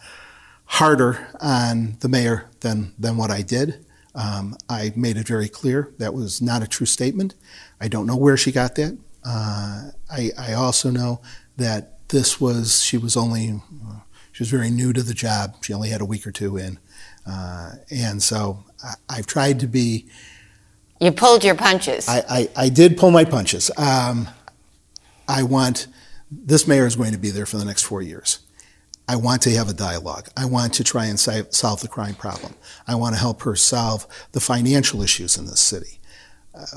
harder 0.67 1.27
on 1.41 1.97
the 2.01 2.09
mayor 2.09 2.51
than, 2.61 2.93
than 2.99 3.17
what 3.17 3.31
I 3.31 3.43
did. 3.43 3.85
Um, 4.15 4.57
I 4.69 4.93
made 4.95 5.17
it 5.17 5.27
very 5.27 5.49
clear 5.49 5.93
that 5.99 6.15
was 6.15 6.41
not 6.41 6.63
a 6.63 6.67
true 6.69 6.87
statement. 6.87 7.35
I 7.85 7.89
don't 7.89 8.07
know 8.07 8.17
where 8.17 8.39
she 8.39 8.51
got 8.51 8.77
that. 8.77 8.97
Uh, 9.27 9.91
I, 10.11 10.31
I 10.39 10.55
also 10.55 10.91
know 10.91 11.21
that 11.59 12.09
this 12.09 12.41
was, 12.41 12.83
she 12.83 12.97
was 12.97 13.15
only, 13.15 13.61
uh, 13.87 14.01
she 14.33 14.43
was 14.43 14.51
very 14.51 14.71
new 14.71 14.95
to 14.95 15.03
the 15.03 15.13
job. 15.13 15.57
She 15.63 15.75
only 15.75 15.91
had 15.91 16.01
a 16.01 16.07
week 16.07 16.27
or 16.27 16.33
two 16.33 16.57
in. 16.57 16.79
Uh, 17.31 17.73
and 17.91 18.23
so 18.23 18.65
I, 18.83 18.95
I've 19.11 19.27
tried 19.27 19.61
to 19.61 19.67
be 19.67 20.07
You 20.99 21.13
pulled 21.13 21.45
your 21.45 21.57
punches. 21.57 22.09
I, 22.09 22.25
I, 22.29 22.49
I 22.57 22.69
did 22.71 22.97
pull 22.97 23.11
my 23.11 23.27
punches. 23.27 23.71
Um, 23.77 24.29
I 25.29 25.43
want 25.43 25.87
this 26.31 26.67
mayor 26.67 26.87
is 26.87 26.97
going 26.97 27.13
to 27.13 27.19
be 27.19 27.31
there 27.31 27.47
for 27.47 27.59
the 27.59 27.67
next 27.67 27.83
four 27.83 28.01
years. 28.01 28.39
I 29.07 29.17
want 29.17 29.43
to 29.43 29.51
have 29.51 29.69
a 29.69 29.75
dialogue. 29.75 30.29
I 30.39 30.47
want 30.47 30.73
to 30.75 30.85
try 30.85 31.05
and 31.05 31.21
solve 31.21 31.83
the 31.83 31.89
crime 31.89 32.15
problem. 32.15 32.55
I 32.89 32.95
want 32.95 33.15
to 33.15 33.21
help 33.21 33.43
her 33.43 33.57
solve 33.57 34.07
the 34.33 34.41
financial 34.41 35.03
issues 35.03 35.37
in 35.37 35.45
this 35.45 35.61
city. 35.61 36.01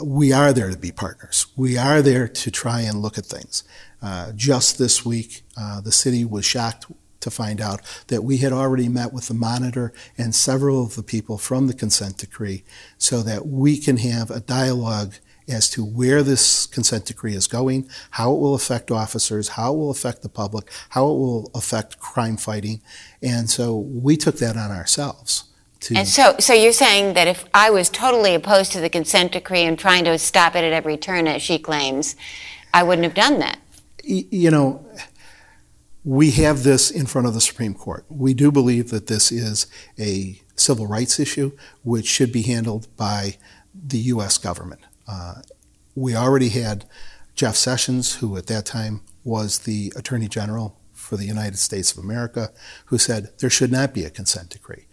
We 0.04 0.32
are 0.32 0.54
there 0.54 0.70
to 0.70 0.78
be 0.78 0.92
partners. 0.92 1.48
We 1.56 1.78
are 1.78 2.02
there 2.02 2.28
to 2.28 2.52
try 2.52 2.82
and 2.82 3.02
look 3.02 3.18
at 3.18 3.26
things. 3.26 3.64
Uh, 4.02 4.32
just 4.36 4.78
this 4.78 5.06
week, 5.06 5.44
uh, 5.56 5.82
the 5.82 5.92
city 5.92 6.26
was 6.26 6.46
shocked 6.46 6.86
to 7.20 7.32
find 7.32 7.60
out 7.60 7.82
that 8.08 8.24
we 8.24 8.38
had 8.38 8.54
already 8.54 8.88
met 8.88 9.12
with 9.14 9.28
the 9.28 9.34
monitor 9.34 9.94
and 10.18 10.34
several 10.34 10.84
of 10.84 10.96
the 10.96 11.04
people 11.04 11.38
from 11.38 11.68
the 11.68 11.74
consent 11.74 12.18
decree 12.18 12.64
so 12.98 13.22
that 13.22 13.48
we 13.48 13.78
can 13.78 13.98
have 13.98 14.30
a 14.32 14.40
dialogue 14.40 15.16
as 15.50 15.70
to 15.70 15.84
where 15.84 16.24
this 16.24 16.66
consent 16.66 17.06
decree 17.06 17.34
is 17.34 17.48
going, 17.48 17.90
how 18.12 18.34
it 18.34 18.40
will 18.40 18.54
affect 18.54 18.92
officers, 18.92 19.50
how 19.50 19.74
it 19.74 19.78
will 19.78 19.90
affect 19.92 20.22
the 20.22 20.30
public, 20.30 20.70
how 20.90 21.06
it 21.06 21.18
will 21.18 21.50
affect 21.56 22.00
crime 22.00 22.38
fighting. 22.38 22.82
And 23.22 23.50
so 23.50 23.78
we 23.78 24.18
took 24.18 24.38
that 24.40 24.58
on 24.58 24.72
ourselves. 24.72 25.46
To, 25.82 25.96
and 25.96 26.08
so, 26.08 26.36
so 26.40 26.54
you're 26.54 26.74
saying 26.74 27.14
that 27.14 27.28
if 27.28 27.46
I 27.54 27.70
was 27.70 27.90
totally 27.90 28.34
opposed 28.34 28.72
to 28.74 28.82
the 28.82 28.90
consent 28.90 29.32
decree 29.34 29.64
and 29.64 29.78
trying 29.78 30.06
to 30.06 30.18
stop 30.18 30.56
it 30.56 30.64
at 30.64 30.74
every 30.74 30.98
turn, 30.98 31.28
as 31.28 31.42
she 31.42 31.60
claims, 31.60 32.16
I 32.74 32.84
wouldn't 32.84 33.06
have 33.06 33.14
done 33.14 33.40
that. 33.40 33.60
you 34.04 34.50
know, 34.50 34.86
we 36.04 36.32
have 36.32 36.64
this 36.64 36.90
in 36.90 37.06
front 37.06 37.28
of 37.28 37.34
the 37.34 37.42
Supreme 37.42 37.74
Court. 37.74 38.06
We 38.10 38.34
do 38.34 38.52
believe 38.52 38.92
that 38.92 39.08
this 39.08 39.32
is 39.32 39.68
a 40.00 40.42
civil 40.56 40.88
rights 40.88 41.20
issue 41.20 41.52
which 41.84 42.08
should 42.08 42.32
be 42.32 42.44
handled 42.44 42.88
by 42.96 43.38
the 43.76 43.98
U.S. 44.00 44.38
government. 44.38 44.82
Uh, 45.08 45.42
we 45.96 46.16
already 46.16 46.50
had 46.50 46.86
Jeff 47.36 47.56
Sessions, 47.56 48.16
who 48.16 48.38
at 48.38 48.48
that 48.48 48.66
time 48.66 49.02
was 49.24 49.60
the 49.60 49.92
Attorney 49.96 50.30
General 50.30 50.80
for 50.94 51.18
the 51.18 51.26
United 51.26 51.58
States 51.58 51.92
of 51.92 52.04
America, 52.04 52.52
who 52.86 52.98
said 52.98 53.32
there 53.40 53.50
should 53.50 53.72
not 53.72 53.94
be 53.94 54.04
a 54.04 54.10
consent 54.10 54.50
decree. 54.50 54.88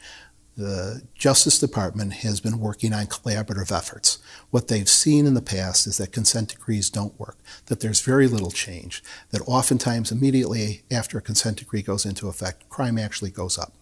The 0.57 1.03
Justice 1.15 1.59
Department 1.59 2.13
has 2.15 2.41
been 2.41 2.61
working 2.61 2.93
on 2.93 3.07
collaborative 3.07 3.77
efforts. 3.77 4.19
What 4.51 4.69
they've 4.69 4.89
seen 4.89 5.27
in 5.27 5.35
the 5.35 5.43
past 5.43 5.87
is 5.87 5.97
that 5.97 6.13
consent 6.13 6.51
decrees 6.51 6.91
don't 6.91 7.19
work, 7.19 7.37
that 7.67 7.81
there's 7.81 8.01
very 8.01 8.29
little 8.29 8.53
change, 8.53 9.03
that 9.31 9.43
oftentimes 9.47 10.13
immediately 10.13 10.83
after 10.93 11.19
a 11.19 11.23
consent 11.23 11.59
decree 11.59 11.83
goes 11.83 12.07
into 12.07 12.29
effect, 12.29 12.69
crime 12.69 12.99
actually 12.99 13.31
goes 13.31 13.59
up. 13.59 13.73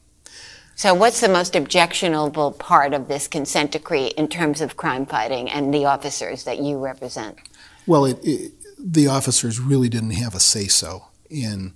So, 0.74 0.94
what's 0.94 1.20
the 1.20 1.28
most 1.28 1.54
objectionable 1.54 2.52
part 2.52 2.94
of 2.94 3.06
this 3.06 3.28
consent 3.28 3.72
decree 3.72 4.06
in 4.06 4.28
terms 4.28 4.62
of 4.62 4.78
crime 4.78 5.04
fighting 5.04 5.50
and 5.50 5.74
the 5.74 5.84
officers 5.84 6.44
that 6.44 6.58
you 6.58 6.78
represent? 6.78 7.38
Well, 7.86 8.06
it, 8.06 8.18
it, 8.22 8.52
the 8.78 9.08
officers 9.08 9.60
really 9.60 9.90
didn't 9.90 10.12
have 10.12 10.34
a 10.34 10.40
say 10.40 10.68
so 10.68 11.08
in 11.28 11.74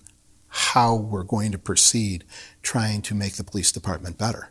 how 0.48 0.94
we're 0.94 1.22
going 1.22 1.52
to 1.52 1.58
proceed 1.58 2.24
trying 2.62 3.02
to 3.02 3.14
make 3.14 3.34
the 3.34 3.44
police 3.44 3.70
department 3.70 4.16
better. 4.16 4.50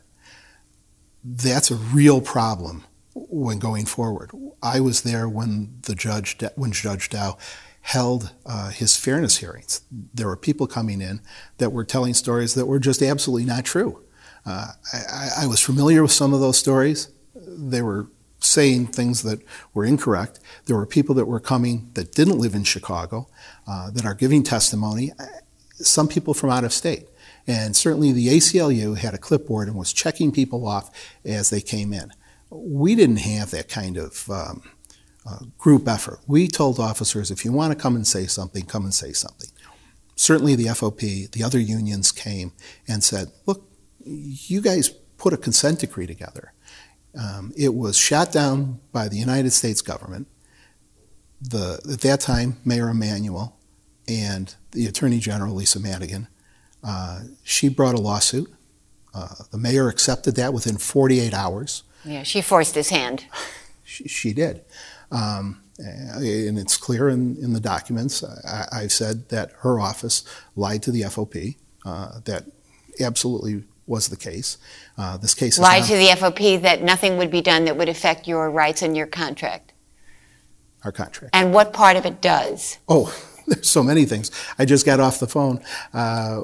That's 1.28 1.72
a 1.72 1.74
real 1.74 2.20
problem 2.20 2.84
when 3.14 3.58
going 3.58 3.86
forward. 3.86 4.30
I 4.62 4.78
was 4.78 5.02
there 5.02 5.28
when 5.28 5.78
the 5.82 5.94
judge, 5.96 6.38
when 6.54 6.70
Judge 6.70 7.08
Dow 7.08 7.36
held 7.80 8.32
uh, 8.44 8.70
his 8.70 8.96
fairness 8.96 9.38
hearings. 9.38 9.80
There 9.90 10.28
were 10.28 10.36
people 10.36 10.66
coming 10.66 11.00
in 11.00 11.20
that 11.58 11.70
were 11.70 11.84
telling 11.84 12.14
stories 12.14 12.54
that 12.54 12.66
were 12.66 12.78
just 12.78 13.02
absolutely 13.02 13.44
not 13.44 13.64
true. 13.64 14.02
Uh, 14.44 14.72
I, 14.92 15.28
I 15.42 15.46
was 15.46 15.60
familiar 15.60 16.02
with 16.02 16.12
some 16.12 16.32
of 16.32 16.40
those 16.40 16.58
stories. 16.58 17.08
They 17.34 17.82
were 17.82 18.08
saying 18.38 18.88
things 18.88 19.22
that 19.22 19.40
were 19.74 19.84
incorrect. 19.84 20.38
There 20.66 20.76
were 20.76 20.86
people 20.86 21.14
that 21.16 21.26
were 21.26 21.40
coming 21.40 21.90
that 21.94 22.12
didn't 22.12 22.38
live 22.38 22.54
in 22.54 22.64
Chicago 22.64 23.28
uh, 23.66 23.90
that 23.90 24.04
are 24.04 24.14
giving 24.14 24.42
testimony. 24.42 25.12
Some 25.74 26.06
people 26.06 26.34
from 26.34 26.50
out 26.50 26.64
of 26.64 26.72
state. 26.72 27.08
And 27.46 27.76
certainly 27.76 28.12
the 28.12 28.28
ACLU 28.28 28.96
had 28.96 29.14
a 29.14 29.18
clipboard 29.18 29.68
and 29.68 29.76
was 29.76 29.92
checking 29.92 30.32
people 30.32 30.66
off 30.66 30.90
as 31.24 31.50
they 31.50 31.60
came 31.60 31.92
in. 31.92 32.12
We 32.50 32.94
didn't 32.94 33.18
have 33.18 33.50
that 33.52 33.68
kind 33.68 33.96
of 33.96 34.28
um, 34.30 34.62
uh, 35.28 35.38
group 35.58 35.86
effort. 35.88 36.20
We 36.26 36.48
told 36.48 36.78
officers 36.78 37.30
if 37.30 37.44
you 37.44 37.52
want 37.52 37.72
to 37.72 37.78
come 37.78 37.96
and 37.96 38.06
say 38.06 38.26
something, 38.26 38.64
come 38.64 38.84
and 38.84 38.94
say 38.94 39.12
something. 39.12 39.50
Certainly 40.16 40.56
the 40.56 40.66
FOP, 40.66 41.30
the 41.32 41.42
other 41.44 41.58
unions 41.58 42.10
came 42.10 42.52
and 42.88 43.04
said, 43.04 43.28
look, 43.44 43.68
you 44.04 44.60
guys 44.60 44.88
put 44.88 45.32
a 45.32 45.36
consent 45.36 45.80
decree 45.80 46.06
together. 46.06 46.52
Um, 47.18 47.52
it 47.56 47.74
was 47.74 47.96
shot 47.96 48.32
down 48.32 48.80
by 48.92 49.08
the 49.08 49.16
United 49.16 49.50
States 49.50 49.82
government. 49.82 50.28
The, 51.40 51.80
at 51.92 52.00
that 52.00 52.20
time, 52.20 52.58
Mayor 52.64 52.88
Emanuel 52.88 53.56
and 54.08 54.54
the 54.72 54.86
Attorney 54.86 55.18
General, 55.18 55.54
Lisa 55.54 55.80
Madigan, 55.80 56.28
uh, 56.84 57.20
she 57.42 57.68
brought 57.68 57.94
a 57.94 58.00
lawsuit. 58.00 58.52
Uh, 59.14 59.28
the 59.50 59.58
mayor 59.58 59.88
accepted 59.88 60.36
that 60.36 60.52
within 60.52 60.76
48 60.76 61.32
hours. 61.32 61.82
Yeah, 62.04 62.22
she 62.22 62.40
forced 62.42 62.74
his 62.74 62.90
hand. 62.90 63.24
She, 63.88 64.08
she 64.08 64.32
did. 64.32 64.64
Um, 65.12 65.62
and 65.78 66.58
it's 66.58 66.76
clear 66.76 67.08
in, 67.08 67.36
in 67.36 67.52
the 67.52 67.60
documents. 67.60 68.24
I, 68.24 68.66
I've 68.72 68.92
said 68.92 69.28
that 69.28 69.52
her 69.60 69.78
office 69.78 70.24
lied 70.56 70.82
to 70.82 70.90
the 70.90 71.02
FOP. 71.02 71.56
Uh, 71.84 72.18
that 72.24 72.46
absolutely 73.00 73.62
was 73.86 74.08
the 74.08 74.16
case. 74.16 74.58
Uh, 74.98 75.16
this 75.18 75.34
case 75.34 75.54
is 75.54 75.60
Lied 75.60 75.84
to 75.84 75.94
the 75.96 76.08
FOP 76.08 76.60
that 76.62 76.82
nothing 76.82 77.16
would 77.18 77.30
be 77.30 77.40
done 77.40 77.64
that 77.66 77.76
would 77.76 77.88
affect 77.88 78.26
your 78.26 78.50
rights 78.50 78.82
and 78.82 78.96
your 78.96 79.06
contract. 79.06 79.72
our 80.82 80.90
contract. 80.90 81.30
And 81.32 81.54
what 81.54 81.72
part 81.72 81.96
of 81.96 82.04
it 82.04 82.20
does? 82.20 82.78
Oh, 82.88 83.14
there's 83.48 83.68
so 83.68 83.82
many 83.82 84.04
things. 84.04 84.30
I 84.58 84.64
just 84.64 84.84
got 84.84 85.00
off 85.00 85.20
the 85.20 85.26
phone 85.26 85.60
uh, 85.94 86.40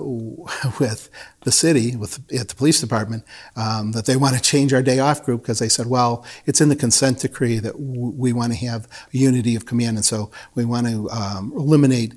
with 0.78 1.10
the 1.40 1.52
city, 1.52 1.96
with 1.96 2.20
at 2.32 2.48
the 2.48 2.54
police 2.54 2.80
department, 2.80 3.24
um, 3.56 3.92
that 3.92 4.06
they 4.06 4.16
want 4.16 4.36
to 4.36 4.40
change 4.40 4.72
our 4.72 4.82
day 4.82 5.00
off 5.00 5.24
group 5.24 5.42
because 5.42 5.58
they 5.58 5.68
said, 5.68 5.86
well, 5.86 6.24
it's 6.46 6.60
in 6.60 6.68
the 6.68 6.76
consent 6.76 7.18
decree 7.18 7.58
that 7.58 7.72
w- 7.72 8.12
we 8.16 8.32
want 8.32 8.52
to 8.52 8.58
have 8.58 8.88
unity 9.10 9.56
of 9.56 9.66
command, 9.66 9.96
and 9.96 10.04
so 10.04 10.30
we 10.54 10.64
want 10.64 10.86
to 10.86 11.10
um, 11.10 11.52
eliminate 11.56 12.14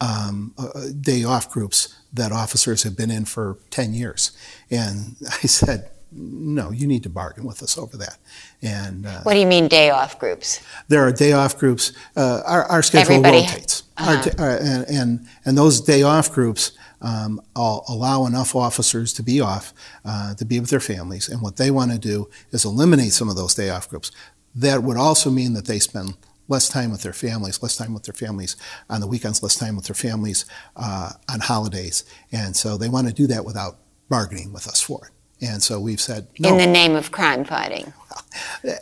um, 0.00 0.54
uh, 0.58 0.88
day 1.00 1.24
off 1.24 1.50
groups 1.50 1.94
that 2.12 2.32
officers 2.32 2.82
have 2.82 2.96
been 2.96 3.10
in 3.10 3.24
for 3.24 3.58
10 3.70 3.94
years. 3.94 4.36
And 4.70 5.16
I 5.42 5.46
said, 5.46 5.90
no, 6.18 6.70
you 6.70 6.86
need 6.86 7.02
to 7.02 7.10
bargain 7.10 7.44
with 7.44 7.62
us 7.62 7.76
over 7.78 7.96
that. 7.98 8.18
And 8.62 9.06
uh, 9.06 9.20
What 9.22 9.34
do 9.34 9.38
you 9.40 9.46
mean 9.46 9.68
day 9.68 9.90
off 9.90 10.18
groups? 10.18 10.60
there 10.88 11.02
are 11.06 11.12
day 11.12 11.32
off 11.32 11.58
groups. 11.58 11.92
Uh, 12.16 12.40
our, 12.46 12.64
our 12.64 12.82
schedule 12.82 13.14
Everybody- 13.16 13.46
rotates, 13.46 13.82
Our 13.98 14.22
t- 14.22 14.30
uh, 14.38 14.44
and, 14.44 14.86
and 14.88 15.26
and 15.44 15.58
those 15.58 15.80
day 15.80 16.02
off 16.02 16.32
groups 16.32 16.72
um, 17.02 17.40
all 17.54 17.84
allow 17.88 18.26
enough 18.26 18.54
officers 18.54 19.12
to 19.14 19.22
be 19.22 19.40
off 19.40 19.72
uh, 20.04 20.34
to 20.34 20.44
be 20.44 20.58
with 20.60 20.70
their 20.70 20.80
families. 20.80 21.28
And 21.28 21.40
what 21.42 21.56
they 21.56 21.70
want 21.70 21.92
to 21.92 21.98
do 21.98 22.28
is 22.50 22.64
eliminate 22.64 23.12
some 23.12 23.28
of 23.28 23.36
those 23.36 23.54
day 23.54 23.68
off 23.70 23.88
groups. 23.88 24.10
That 24.54 24.82
would 24.82 24.96
also 24.96 25.30
mean 25.30 25.52
that 25.52 25.66
they 25.66 25.78
spend 25.78 26.16
less 26.48 26.68
time 26.68 26.90
with 26.92 27.02
their 27.02 27.12
families, 27.12 27.62
less 27.62 27.76
time 27.76 27.92
with 27.92 28.04
their 28.04 28.14
families 28.14 28.56
on 28.88 29.00
the 29.00 29.06
weekends, 29.06 29.42
less 29.42 29.56
time 29.56 29.76
with 29.76 29.86
their 29.86 29.94
families 29.94 30.46
uh, 30.76 31.10
on 31.28 31.40
holidays. 31.40 32.04
And 32.32 32.56
so 32.56 32.76
they 32.78 32.88
want 32.88 33.08
to 33.08 33.12
do 33.12 33.26
that 33.26 33.44
without 33.44 33.76
bargaining 34.08 34.52
with 34.52 34.66
us 34.68 34.80
for 34.80 35.06
it. 35.06 35.12
And 35.40 35.62
so 35.62 35.78
we've 35.78 36.00
said 36.00 36.28
no 36.38 36.50
In 36.50 36.58
the 36.58 36.66
name 36.66 36.94
of 36.96 37.12
crime 37.12 37.44
fighting. 37.44 37.92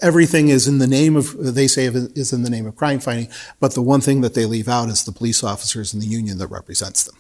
everything 0.01 0.49
is 0.49 0.69
in 0.69 0.79
the 0.79 0.87
name 0.87 1.17
of 1.17 1.37
they 1.37 1.67
say 1.67 1.87
is 1.87 2.33
in 2.33 2.43
the 2.43 2.51
name 2.51 2.67
of 2.67 2.77
crime 2.77 3.01
fighting 3.01 3.29
but 3.61 3.75
the 3.75 3.83
one 3.83 4.01
thing 4.01 4.21
that 4.21 4.35
they 4.35 4.45
leave 4.45 4.69
out 4.69 4.89
is 4.89 5.05
the 5.05 5.13
police 5.13 5.43
officers 5.43 5.93
and 5.93 6.01
the 6.01 6.07
union 6.07 6.39
that 6.39 6.47
represents 6.47 7.05
them 7.05 7.17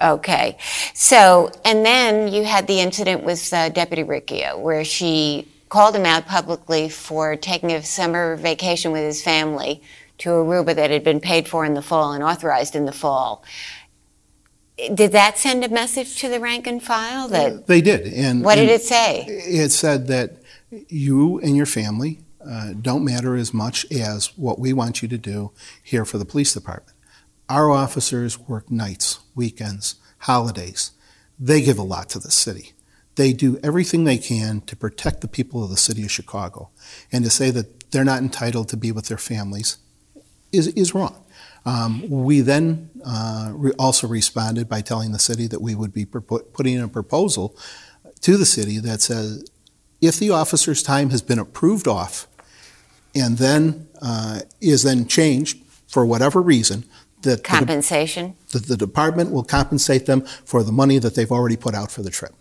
Okay. 0.00 0.58
So, 0.94 1.52
and 1.64 1.86
then 1.86 2.32
you 2.32 2.44
had 2.44 2.66
the 2.66 2.80
incident 2.80 3.22
with 3.22 3.52
uh, 3.52 3.68
Deputy 3.68 4.02
Riccio 4.02 4.58
where 4.58 4.84
she 4.84 5.46
called 5.68 5.94
him 5.94 6.04
out 6.04 6.26
publicly 6.26 6.88
for 6.88 7.36
taking 7.36 7.70
a 7.72 7.82
summer 7.82 8.36
vacation 8.36 8.90
with 8.92 9.02
his 9.02 9.22
family 9.22 9.80
to 10.18 10.30
Aruba 10.30 10.74
that 10.74 10.90
had 10.90 11.04
been 11.04 11.20
paid 11.20 11.48
for 11.48 11.64
in 11.64 11.74
the 11.74 11.82
fall 11.82 12.12
and 12.12 12.22
authorized 12.22 12.74
in 12.76 12.84
the 12.84 12.92
fall. 12.92 13.44
Did 14.94 15.12
that 15.12 15.38
send 15.38 15.64
a 15.64 15.68
message 15.68 16.16
to 16.20 16.28
the 16.28 16.40
rank 16.40 16.66
and 16.66 16.82
file? 16.82 17.28
That 17.28 17.66
They 17.66 17.80
did. 17.80 18.12
And 18.12 18.44
what 18.44 18.56
did 18.56 18.62
and 18.62 18.70
it 18.70 18.82
say? 18.82 19.24
It 19.26 19.70
said 19.70 20.06
that 20.08 20.36
you 20.88 21.38
and 21.40 21.56
your 21.56 21.66
family 21.66 22.20
uh, 22.44 22.72
don't 22.80 23.04
matter 23.04 23.36
as 23.36 23.54
much 23.54 23.90
as 23.92 24.36
what 24.36 24.58
we 24.58 24.72
want 24.72 25.02
you 25.02 25.08
to 25.08 25.18
do 25.18 25.52
here 25.82 26.04
for 26.04 26.18
the 26.18 26.24
police 26.24 26.54
department. 26.54 26.96
Our 27.48 27.70
officers 27.70 28.38
work 28.38 28.70
nights, 28.70 29.20
weekends, 29.34 29.96
holidays. 30.18 30.92
They 31.38 31.60
give 31.60 31.78
a 31.78 31.82
lot 31.82 32.08
to 32.10 32.18
the 32.18 32.30
city. 32.30 32.72
They 33.16 33.32
do 33.32 33.58
everything 33.62 34.04
they 34.04 34.18
can 34.18 34.62
to 34.62 34.76
protect 34.76 35.20
the 35.20 35.28
people 35.28 35.62
of 35.62 35.70
the 35.70 35.76
city 35.76 36.02
of 36.02 36.10
Chicago. 36.10 36.70
And 37.10 37.24
to 37.24 37.30
say 37.30 37.50
that 37.50 37.90
they're 37.90 38.04
not 38.04 38.22
entitled 38.22 38.68
to 38.70 38.76
be 38.76 38.90
with 38.90 39.06
their 39.06 39.18
families 39.18 39.78
is, 40.50 40.68
is 40.68 40.94
wrong. 40.94 41.21
Um, 41.64 42.08
we 42.10 42.40
then 42.40 42.90
uh, 43.04 43.50
re- 43.54 43.72
also 43.78 44.08
responded 44.08 44.68
by 44.68 44.80
telling 44.80 45.12
the 45.12 45.18
city 45.18 45.46
that 45.46 45.60
we 45.60 45.74
would 45.74 45.92
be 45.92 46.04
putting 46.04 46.74
in 46.74 46.82
a 46.82 46.88
proposal 46.88 47.56
to 48.20 48.36
the 48.36 48.46
city 48.46 48.78
that 48.78 49.00
says 49.00 49.44
if 50.00 50.18
the 50.18 50.30
officer's 50.30 50.82
time 50.82 51.10
has 51.10 51.22
been 51.22 51.38
approved 51.38 51.86
off 51.86 52.26
and 53.14 53.38
then 53.38 53.88
uh, 54.00 54.40
is 54.60 54.82
then 54.82 55.06
changed 55.06 55.58
for 55.86 56.04
whatever 56.04 56.42
reason, 56.42 56.84
that 57.22 57.36
the, 57.36 57.42
Compensation? 57.42 58.34
the, 58.50 58.58
the 58.58 58.76
department 58.76 59.30
will 59.30 59.44
compensate 59.44 60.06
them 60.06 60.22
for 60.22 60.62
the 60.62 60.72
money 60.72 60.98
that 60.98 61.14
they've 61.14 61.30
already 61.30 61.56
put 61.56 61.74
out 61.74 61.90
for 61.90 62.02
the 62.02 62.10
trip. 62.10 62.32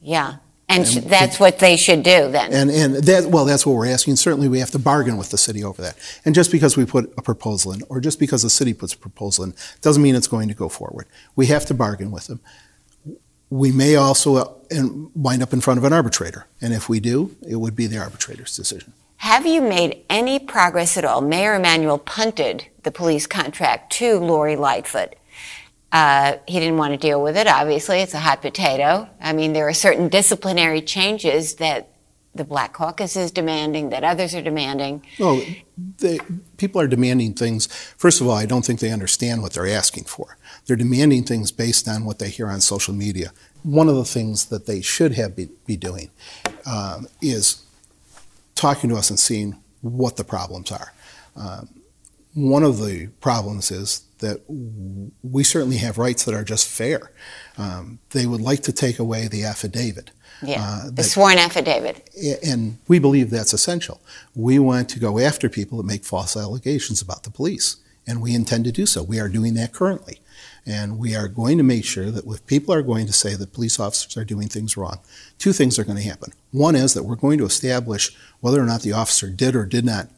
Yeah. 0.00 0.36
And, 0.74 0.86
sh- 0.88 0.96
And- 0.96 1.06
that's 1.06 1.38
what 1.40 1.58
they 1.58 1.76
should 1.76 2.02
do 2.02 2.30
then. 2.30 2.52
And, 2.52 2.70
and 2.70 2.94
that, 3.04 3.26
well, 3.26 3.44
that's 3.44 3.64
what 3.66 3.74
we're 3.74 3.86
asking. 3.86 4.16
Certainly, 4.16 4.48
we 4.48 4.58
have 4.60 4.70
to 4.72 4.78
bargain 4.78 5.16
with 5.16 5.30
the 5.30 5.38
city 5.38 5.62
over 5.64 5.80
that. 5.82 5.96
And 6.24 6.34
just 6.34 6.50
because 6.50 6.76
we 6.76 6.84
put 6.84 7.12
a 7.16 7.22
proposal 7.22 7.72
in, 7.72 7.82
or 7.88 8.00
just 8.00 8.18
because 8.18 8.42
the 8.42 8.50
city 8.50 8.74
puts 8.74 8.92
a 8.94 8.98
proposal 8.98 9.44
in, 9.44 9.54
doesn't 9.80 10.02
mean 10.02 10.14
it's 10.14 10.28
going 10.28 10.48
to 10.48 10.54
go 10.54 10.68
forward. 10.68 11.06
We 11.36 11.46
have 11.46 11.64
to 11.66 11.74
bargain 11.74 12.10
with 12.10 12.26
them. 12.26 12.40
We 13.50 13.70
may 13.72 13.94
also 13.96 14.36
uh, 14.36 14.52
in- 14.70 15.10
wind 15.14 15.42
up 15.42 15.52
in 15.52 15.60
front 15.60 15.78
of 15.78 15.84
an 15.84 15.92
arbitrator. 15.92 16.46
And 16.60 16.72
if 16.72 16.88
we 16.88 16.98
do, 17.00 17.36
it 17.48 17.56
would 17.56 17.76
be 17.76 17.86
the 17.86 17.98
arbitrator's 17.98 18.56
decision. 18.56 18.92
Have 19.18 19.46
you 19.46 19.62
made 19.62 20.04
any 20.10 20.38
progress 20.38 20.96
at 20.96 21.04
all? 21.04 21.20
Mayor 21.20 21.54
Emanuel 21.54 21.98
punted 21.98 22.66
the 22.82 22.90
police 22.90 23.26
contract 23.26 23.92
to 23.94 24.18
Lori 24.18 24.56
Lightfoot. 24.56 25.14
Uh, 25.94 26.38
he 26.48 26.58
didn't 26.58 26.76
want 26.76 26.92
to 26.92 26.96
deal 26.96 27.22
with 27.22 27.36
it, 27.36 27.46
obviously. 27.46 28.00
It's 28.00 28.14
a 28.14 28.18
hot 28.18 28.42
potato. 28.42 29.08
I 29.20 29.32
mean, 29.32 29.52
there 29.52 29.68
are 29.68 29.72
certain 29.72 30.08
disciplinary 30.08 30.82
changes 30.82 31.54
that 31.54 31.88
the 32.34 32.42
Black 32.42 32.72
Caucus 32.72 33.14
is 33.14 33.30
demanding, 33.30 33.90
that 33.90 34.02
others 34.02 34.34
are 34.34 34.42
demanding. 34.42 35.06
Well, 35.20 35.40
they, 35.98 36.18
people 36.56 36.80
are 36.80 36.88
demanding 36.88 37.34
things. 37.34 37.66
First 37.96 38.20
of 38.20 38.26
all, 38.26 38.34
I 38.34 38.44
don't 38.44 38.64
think 38.64 38.80
they 38.80 38.90
understand 38.90 39.40
what 39.40 39.52
they're 39.52 39.68
asking 39.68 40.06
for. 40.06 40.36
They're 40.66 40.74
demanding 40.74 41.22
things 41.22 41.52
based 41.52 41.86
on 41.86 42.04
what 42.04 42.18
they 42.18 42.28
hear 42.28 42.48
on 42.48 42.60
social 42.60 42.92
media. 42.92 43.32
One 43.62 43.88
of 43.88 43.94
the 43.94 44.04
things 44.04 44.46
that 44.46 44.66
they 44.66 44.80
should 44.80 45.12
have 45.12 45.36
be, 45.36 45.48
be 45.64 45.76
doing 45.76 46.10
um, 46.66 47.06
is 47.22 47.62
talking 48.56 48.90
to 48.90 48.96
us 48.96 49.10
and 49.10 49.18
seeing 49.18 49.60
what 49.80 50.16
the 50.16 50.24
problems 50.24 50.72
are. 50.72 50.92
Um, 51.36 51.68
one 52.34 52.64
of 52.64 52.84
the 52.84 53.10
problems 53.20 53.70
is 53.70 54.00
that 54.24 54.40
we 55.22 55.42
certainly 55.44 55.76
have 55.78 55.98
rights 55.98 56.24
that 56.24 56.34
are 56.34 56.44
just 56.44 56.66
fair. 56.68 57.10
Um, 57.56 57.98
they 58.10 58.26
would 58.26 58.40
like 58.40 58.62
to 58.64 58.72
take 58.72 58.98
away 58.98 59.28
the 59.28 59.44
affidavit. 59.44 60.10
Yeah, 60.42 60.62
Uh, 60.62 60.84
the 60.86 60.90
that- 60.92 61.04
sworn 61.04 61.38
affidavit. 61.38 61.96
and 62.42 62.78
we 62.88 62.98
believe 62.98 63.30
that's 63.30 63.52
essential. 63.52 64.00
We 64.34 64.58
want 64.58 64.88
to 64.90 64.98
go 64.98 65.18
after 65.18 65.48
people 65.48 65.78
that 65.78 65.86
make 65.86 66.04
false 66.04 66.36
allegations 66.36 67.00
about 67.00 67.22
the 67.22 67.30
police, 67.30 67.76
and 68.06 68.20
we 68.20 68.34
intend 68.34 68.64
to 68.64 68.72
do 68.72 68.86
so. 68.86 69.02
We 69.02 69.20
are 69.20 69.28
doing 69.28 69.54
that 69.54 69.72
currently. 69.72 70.20
And 70.66 70.98
we 70.98 71.14
are 71.14 71.28
going 71.28 71.58
to 71.58 71.62
make 71.64 71.84
sure 71.84 72.10
that 72.10 72.24
if 72.26 72.46
people 72.46 72.72
are 72.74 72.82
going 72.82 73.06
to 73.06 73.12
say 73.12 73.34
that 73.34 73.52
police 73.52 73.78
officers 73.78 74.16
are 74.16 74.24
doing 74.24 74.48
things 74.48 74.76
wrong, 74.78 74.98
two 75.38 75.52
things 75.52 75.78
are 75.78 75.84
going 75.84 75.98
to 76.02 76.02
happen. 76.12 76.32
One 76.52 76.74
is 76.74 76.94
that 76.94 77.02
we're 77.04 77.16
going 77.26 77.36
to 77.38 77.44
establish 77.44 78.16
whether 78.40 78.60
or 78.62 78.66
not 78.66 78.80
the 78.80 78.92
officer 78.92 79.28
did 79.28 79.54
or 79.54 79.66
did 79.66 79.84
not 79.84 80.08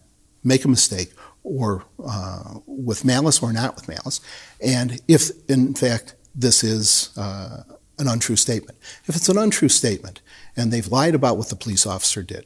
make 0.44 0.64
a 0.64 0.68
mistake, 0.68 1.10
or 1.46 1.84
uh, 2.04 2.58
with 2.66 3.04
malice 3.04 3.40
or 3.40 3.52
not 3.52 3.76
with 3.76 3.88
malice, 3.88 4.20
and 4.60 5.00
if, 5.06 5.30
in 5.48 5.74
fact, 5.74 6.16
this 6.34 6.64
is 6.64 7.16
uh, 7.16 7.62
an 7.98 8.08
untrue 8.08 8.36
statement. 8.36 8.76
If 9.06 9.14
it's 9.14 9.28
an 9.28 9.38
untrue 9.38 9.68
statement, 9.68 10.20
and 10.56 10.72
they've 10.72 10.88
lied 10.88 11.14
about 11.14 11.36
what 11.36 11.48
the 11.48 11.56
police 11.56 11.86
officer 11.86 12.22
did, 12.22 12.44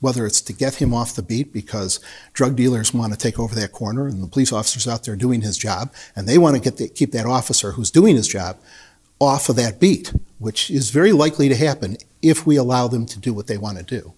whether 0.00 0.26
it's 0.26 0.42
to 0.42 0.52
get 0.52 0.74
him 0.74 0.92
off 0.92 1.16
the 1.16 1.22
beat 1.22 1.52
because 1.52 1.98
drug 2.34 2.56
dealers 2.56 2.92
want 2.92 3.12
to 3.12 3.18
take 3.18 3.38
over 3.38 3.54
that 3.54 3.72
corner 3.72 4.06
and 4.06 4.22
the 4.22 4.28
police 4.28 4.52
officer's 4.52 4.86
out 4.86 5.04
there 5.04 5.16
doing 5.16 5.40
his 5.40 5.56
job 5.56 5.90
and 6.14 6.28
they 6.28 6.36
want 6.36 6.54
to 6.54 6.60
get 6.60 6.76
the, 6.76 6.88
keep 6.88 7.10
that 7.12 7.24
officer 7.24 7.72
who's 7.72 7.90
doing 7.90 8.14
his 8.14 8.28
job 8.28 8.58
off 9.18 9.48
of 9.48 9.56
that 9.56 9.80
beat, 9.80 10.12
which 10.38 10.70
is 10.70 10.90
very 10.90 11.12
likely 11.12 11.48
to 11.48 11.56
happen 11.56 11.96
if 12.20 12.46
we 12.46 12.56
allow 12.56 12.86
them 12.86 13.06
to 13.06 13.18
do 13.18 13.32
what 13.32 13.46
they 13.46 13.56
want 13.56 13.78
to 13.78 13.84
do. 13.84 14.12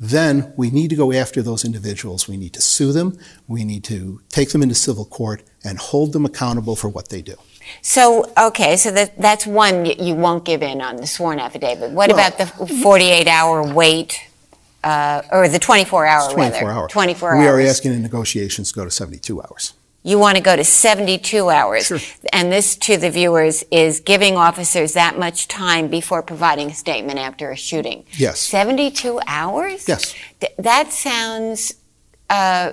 Then 0.00 0.52
we 0.56 0.70
need 0.70 0.90
to 0.90 0.96
go 0.96 1.12
after 1.12 1.40
those 1.42 1.64
individuals. 1.64 2.28
We 2.28 2.36
need 2.36 2.52
to 2.54 2.60
sue 2.60 2.92
them. 2.92 3.16
We 3.46 3.64
need 3.64 3.84
to 3.84 4.20
take 4.28 4.50
them 4.50 4.62
into 4.62 4.74
civil 4.74 5.04
court 5.04 5.42
and 5.62 5.78
hold 5.78 6.12
them 6.12 6.24
accountable 6.24 6.74
for 6.76 6.88
what 6.88 7.08
they 7.10 7.22
do. 7.22 7.34
So, 7.80 8.30
okay, 8.36 8.76
so 8.76 8.90
that, 8.90 9.16
that's 9.20 9.46
one 9.46 9.86
you 9.86 10.14
won't 10.14 10.44
give 10.44 10.62
in 10.62 10.80
on 10.82 10.96
the 10.96 11.06
sworn 11.06 11.38
affidavit. 11.38 11.92
What 11.92 12.10
Well- 12.10 12.18
about 12.18 12.38
the 12.38 12.46
48 12.82 13.26
hour 13.28 13.62
wait, 13.72 14.18
uh, 14.82 15.22
or 15.32 15.48
the 15.48 15.58
24 15.58 16.04
hour 16.06 16.30
24 16.32 16.68
rather? 16.68 16.80
hours. 16.80 16.92
24 16.92 17.38
We 17.38 17.46
hours. 17.46 17.64
are 17.66 17.70
asking 17.70 17.92
in 17.94 18.02
negotiations 18.02 18.70
to 18.72 18.74
go 18.74 18.84
to 18.84 18.90
72 18.90 19.40
hours. 19.40 19.72
You 20.06 20.18
want 20.18 20.36
to 20.36 20.42
go 20.42 20.54
to 20.54 20.64
72 20.64 21.48
hours. 21.48 21.86
Sure. 21.86 21.98
And 22.30 22.52
this, 22.52 22.76
to 22.76 22.98
the 22.98 23.10
viewers, 23.10 23.64
is 23.70 24.00
giving 24.00 24.36
officers 24.36 24.92
that 24.92 25.18
much 25.18 25.48
time 25.48 25.88
before 25.88 26.22
providing 26.22 26.70
a 26.70 26.74
statement 26.74 27.18
after 27.18 27.50
a 27.50 27.56
shooting. 27.56 28.04
Yes. 28.12 28.38
72 28.40 29.18
hours? 29.26 29.88
Yes. 29.88 30.14
Th- 30.40 30.52
that 30.58 30.92
sounds 30.92 31.74
uh, 32.28 32.72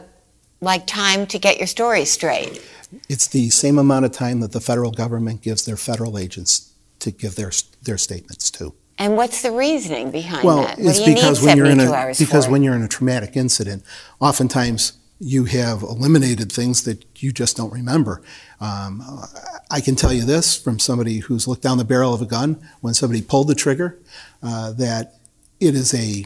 like 0.59 0.85
time 0.85 1.25
to 1.27 1.39
get 1.39 1.57
your 1.57 1.67
story 1.67 2.03
straight. 2.03 2.61
It's 3.07 3.27
the 3.27 3.49
same 3.49 3.79
amount 3.79 4.03
of 4.03 4.11
time 4.11 4.41
that 4.41 4.51
the 4.51 4.59
federal 4.59 4.91
government 4.91 5.41
gives 5.41 5.63
their 5.63 5.77
federal 5.77 6.17
agents 6.17 6.73
to 6.99 7.11
give 7.11 7.35
their, 7.35 7.51
their 7.81 7.97
statements 7.97 8.51
to. 8.51 8.73
And 8.97 9.15
what's 9.15 9.41
the 9.41 9.51
reasoning 9.51 10.11
behind 10.11 10.43
Well, 10.43 10.63
that? 10.63 10.77
Well, 10.77 10.89
it's 10.89 10.99
because 10.99 11.41
when 11.41 11.55
you're 11.57 11.65
in 11.65 11.79
a 11.79 12.13
because 12.19 12.45
for? 12.45 12.51
when 12.51 12.61
you're 12.61 12.75
in 12.75 12.83
a 12.83 12.89
traumatic 12.89 13.37
incident, 13.37 13.83
oftentimes 14.19 14.93
you 15.23 15.45
have 15.45 15.83
eliminated 15.83 16.51
things 16.51 16.83
that 16.83 17.05
you 17.21 17.31
just 17.31 17.55
don't 17.55 17.71
remember. 17.71 18.23
Um, 18.59 19.03
I 19.69 19.79
can 19.79 19.95
tell 19.95 20.11
you 20.11 20.25
this 20.25 20.57
from 20.57 20.79
somebody 20.79 21.19
who's 21.19 21.47
looked 21.47 21.61
down 21.61 21.77
the 21.77 21.85
barrel 21.85 22.11
of 22.11 22.23
a 22.23 22.25
gun 22.25 22.59
when 22.81 22.95
somebody 22.95 23.21
pulled 23.21 23.47
the 23.47 23.53
trigger, 23.53 23.99
uh, 24.41 24.71
that 24.73 25.19
it 25.59 25.75
is 25.75 25.93
a 25.93 26.25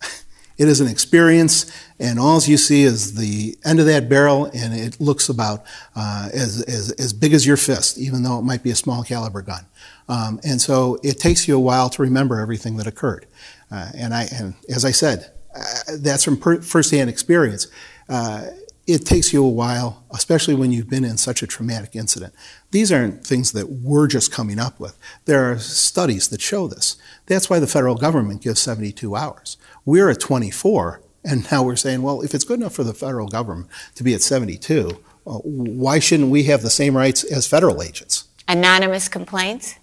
it 0.56 0.66
is 0.66 0.80
an 0.80 0.88
experience, 0.88 1.70
and 1.98 2.18
all 2.18 2.40
you 2.40 2.56
see 2.56 2.84
is 2.84 3.16
the 3.16 3.54
end 3.66 3.80
of 3.80 3.86
that 3.86 4.08
barrel, 4.08 4.46
and 4.46 4.72
it 4.72 4.98
looks 4.98 5.28
about 5.28 5.66
uh, 5.94 6.30
as, 6.32 6.62
as, 6.62 6.92
as 6.92 7.12
big 7.12 7.34
as 7.34 7.46
your 7.46 7.58
fist, 7.58 7.98
even 7.98 8.22
though 8.22 8.38
it 8.38 8.42
might 8.42 8.62
be 8.62 8.70
a 8.70 8.74
small 8.76 9.02
caliber 9.02 9.42
gun. 9.42 9.66
Um, 10.08 10.40
and 10.42 10.58
so 10.58 10.98
it 11.02 11.18
takes 11.18 11.46
you 11.46 11.54
a 11.54 11.60
while 11.60 11.90
to 11.90 12.00
remember 12.00 12.40
everything 12.40 12.78
that 12.78 12.86
occurred. 12.86 13.26
Uh, 13.70 13.90
and, 13.94 14.14
I, 14.14 14.26
and 14.32 14.54
as 14.70 14.86
I 14.86 14.92
said, 14.92 15.32
uh, 15.54 15.96
that's 15.98 16.24
from 16.24 16.38
per- 16.38 16.62
firsthand 16.62 17.10
experience. 17.10 17.66
Uh, 18.08 18.46
it 18.86 19.04
takes 19.04 19.32
you 19.32 19.44
a 19.44 19.48
while, 19.48 20.04
especially 20.12 20.54
when 20.54 20.70
you've 20.70 20.88
been 20.88 21.04
in 21.04 21.16
such 21.16 21.42
a 21.42 21.46
traumatic 21.46 21.96
incident. 21.96 22.32
These 22.70 22.92
aren't 22.92 23.26
things 23.26 23.52
that 23.52 23.68
we're 23.68 24.06
just 24.06 24.30
coming 24.30 24.60
up 24.60 24.78
with. 24.78 24.96
There 25.24 25.50
are 25.50 25.58
studies 25.58 26.28
that 26.28 26.40
show 26.40 26.68
this. 26.68 26.96
That's 27.26 27.50
why 27.50 27.58
the 27.58 27.66
federal 27.66 27.96
government 27.96 28.42
gives 28.42 28.60
72 28.62 29.16
hours. 29.16 29.56
We're 29.84 30.08
at 30.08 30.20
24, 30.20 31.00
and 31.24 31.50
now 31.50 31.64
we're 31.64 31.76
saying, 31.76 32.02
well, 32.02 32.22
if 32.22 32.32
it's 32.32 32.44
good 32.44 32.60
enough 32.60 32.74
for 32.74 32.84
the 32.84 32.94
federal 32.94 33.26
government 33.26 33.68
to 33.96 34.04
be 34.04 34.14
at 34.14 34.22
72, 34.22 35.02
uh, 35.26 35.30
why 35.38 35.98
shouldn't 35.98 36.30
we 36.30 36.44
have 36.44 36.62
the 36.62 36.70
same 36.70 36.96
rights 36.96 37.24
as 37.24 37.46
federal 37.46 37.82
agents? 37.82 38.24
Anonymous 38.48 39.08
complaints? 39.08 39.76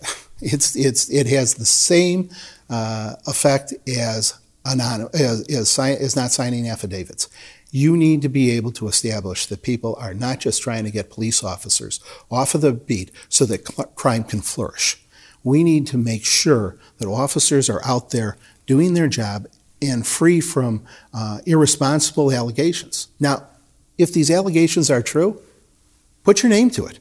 It's, 0.42 0.76
it's, 0.76 1.08
it 1.08 1.26
has 1.28 1.54
the 1.54 1.64
same 1.64 2.28
uh, 2.68 3.14
effect 3.26 3.72
as, 3.88 4.38
anonym, 4.66 5.14
as, 5.14 5.48
as, 5.48 5.78
as 5.78 6.14
not 6.14 6.30
signing 6.30 6.68
affidavits. 6.68 7.30
You 7.70 7.96
need 7.96 8.22
to 8.22 8.28
be 8.28 8.50
able 8.52 8.72
to 8.72 8.88
establish 8.88 9.46
that 9.46 9.62
people 9.62 9.96
are 10.00 10.14
not 10.14 10.40
just 10.40 10.62
trying 10.62 10.84
to 10.84 10.90
get 10.90 11.10
police 11.10 11.42
officers 11.42 12.00
off 12.30 12.54
of 12.54 12.60
the 12.60 12.72
beat 12.72 13.10
so 13.28 13.44
that 13.46 13.66
cl- 13.66 13.88
crime 13.88 14.24
can 14.24 14.40
flourish. 14.40 15.02
We 15.42 15.62
need 15.62 15.86
to 15.88 15.98
make 15.98 16.24
sure 16.24 16.76
that 16.98 17.08
officers 17.08 17.68
are 17.68 17.84
out 17.84 18.10
there 18.10 18.36
doing 18.66 18.94
their 18.94 19.08
job 19.08 19.46
and 19.82 20.06
free 20.06 20.40
from 20.40 20.84
uh, 21.12 21.40
irresponsible 21.46 22.32
allegations. 22.32 23.08
Now, 23.20 23.46
if 23.98 24.12
these 24.12 24.30
allegations 24.30 24.90
are 24.90 25.02
true, 25.02 25.40
put 26.24 26.42
your 26.42 26.50
name 26.50 26.70
to 26.70 26.86
it. 26.86 26.98